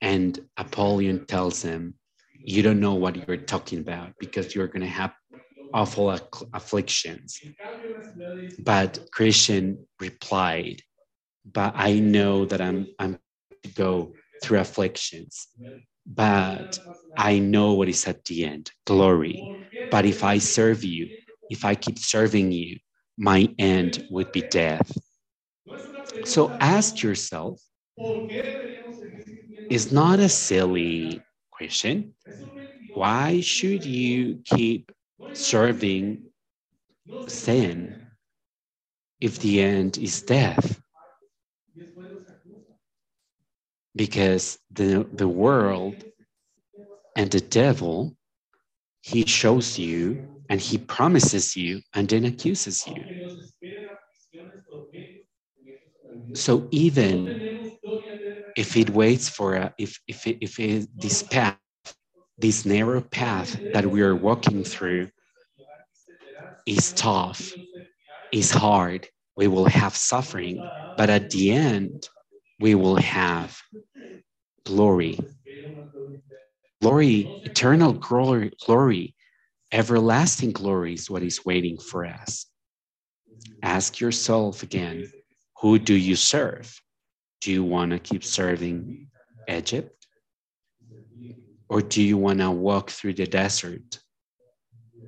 And 0.00 0.38
Apollyon 0.56 1.26
tells 1.26 1.62
him, 1.62 1.94
You 2.44 2.62
don't 2.62 2.80
know 2.80 2.94
what 2.94 3.16
you're 3.16 3.36
talking 3.36 3.78
about 3.80 4.12
because 4.18 4.54
you're 4.54 4.68
going 4.68 4.82
to 4.82 4.86
have 4.88 5.12
awful 5.72 6.10
afflictions. 6.54 7.40
But 8.58 9.00
Christian 9.12 9.86
replied, 10.00 10.82
But 11.50 11.74
I 11.76 11.98
know 12.00 12.44
that 12.46 12.60
I'm, 12.60 12.88
I'm 12.98 13.18
to 13.62 13.68
go 13.70 14.14
through 14.42 14.58
afflictions 14.60 15.48
but 16.06 16.78
I 17.16 17.38
know 17.38 17.72
what 17.74 17.88
is 17.88 18.06
at 18.06 18.24
the 18.24 18.44
end 18.44 18.70
glory. 18.86 19.52
But 19.90 20.04
if 20.06 20.24
I 20.24 20.38
serve 20.38 20.84
you, 20.84 21.10
if 21.50 21.64
I 21.64 21.74
keep 21.74 21.98
serving 21.98 22.52
you, 22.52 22.78
my 23.18 23.48
end 23.58 24.02
would 24.10 24.32
be 24.32 24.42
death. 24.42 24.96
So 26.24 26.56
ask 26.60 27.02
yourself 27.02 27.60
is 29.68 29.92
not 29.92 30.18
a 30.18 30.28
silly 30.28 31.22
question. 31.62 32.14
Why 32.94 33.40
should 33.40 33.84
you 33.84 34.40
keep 34.44 34.92
serving 35.32 36.24
sin 37.28 38.06
if 39.20 39.38
the 39.38 39.62
end 39.62 39.98
is 39.98 40.22
death? 40.22 40.82
because 43.94 44.58
the 44.70 45.06
the 45.12 45.28
world 45.28 46.04
and 47.16 47.30
the 47.30 47.40
devil 47.40 48.16
he 49.02 49.24
shows 49.26 49.78
you 49.78 50.26
and 50.48 50.60
he 50.60 50.78
promises 50.78 51.56
you 51.56 51.80
and 51.94 52.08
then 52.08 52.24
accuses 52.24 52.86
you 52.86 53.04
so 56.34 56.66
even 56.70 57.61
if 58.56 58.76
it 58.76 58.90
waits 58.90 59.28
for 59.28 59.54
a 59.56 59.74
if 59.78 60.00
if 60.08 60.26
it, 60.26 60.38
if 60.42 60.60
it, 60.60 60.88
this 60.96 61.22
path 61.24 61.58
this 62.38 62.64
narrow 62.66 63.00
path 63.00 63.58
that 63.74 63.86
we 63.86 64.02
are 64.02 64.16
walking 64.16 64.64
through 64.64 65.08
is 66.66 66.92
tough 66.94 67.52
is 68.32 68.50
hard 68.50 69.08
we 69.36 69.48
will 69.48 69.66
have 69.66 69.96
suffering 69.96 70.58
but 70.96 71.10
at 71.10 71.30
the 71.30 71.52
end 71.52 72.08
we 72.60 72.74
will 72.74 72.96
have 72.96 73.60
glory. 74.66 75.18
Glory, 76.80 77.42
eternal 77.44 77.92
glory, 77.94 78.52
glory, 78.66 79.14
everlasting 79.72 80.52
glory 80.52 80.94
is 80.94 81.10
what 81.10 81.22
is 81.22 81.44
waiting 81.44 81.78
for 81.78 82.06
us. 82.06 82.46
Ask 83.62 84.00
yourself 84.00 84.62
again 84.62 85.10
who 85.60 85.78
do 85.78 85.94
you 85.94 86.16
serve? 86.16 86.80
Do 87.42 87.50
you 87.50 87.64
want 87.64 87.90
to 87.90 87.98
keep 87.98 88.22
serving 88.22 89.08
Egypt? 89.50 90.06
Or 91.68 91.82
do 91.82 92.00
you 92.00 92.16
want 92.16 92.38
to 92.38 92.52
walk 92.52 92.90
through 92.90 93.14
the 93.14 93.26
desert 93.26 93.98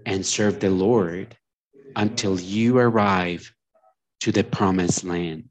and 0.04 0.26
serve 0.26 0.58
the 0.58 0.70
Lord 0.70 1.36
until 1.94 2.40
you 2.40 2.78
arrive 2.78 3.54
to 4.22 4.32
the 4.32 4.42
promised 4.42 5.04
land? 5.04 5.48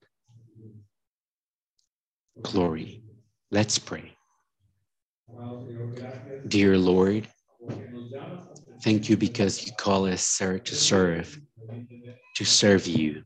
Glory. 2.44 3.02
Let's 3.50 3.80
pray. 3.80 4.12
Dear 6.50 6.78
Lord, 6.78 7.30
thank 8.84 9.08
you 9.08 9.16
because 9.16 9.66
you 9.66 9.72
call 9.78 10.06
us, 10.06 10.28
sir, 10.28 10.60
to 10.60 10.76
serve, 10.76 11.40
to 12.36 12.44
serve 12.44 12.86
you. 12.88 13.24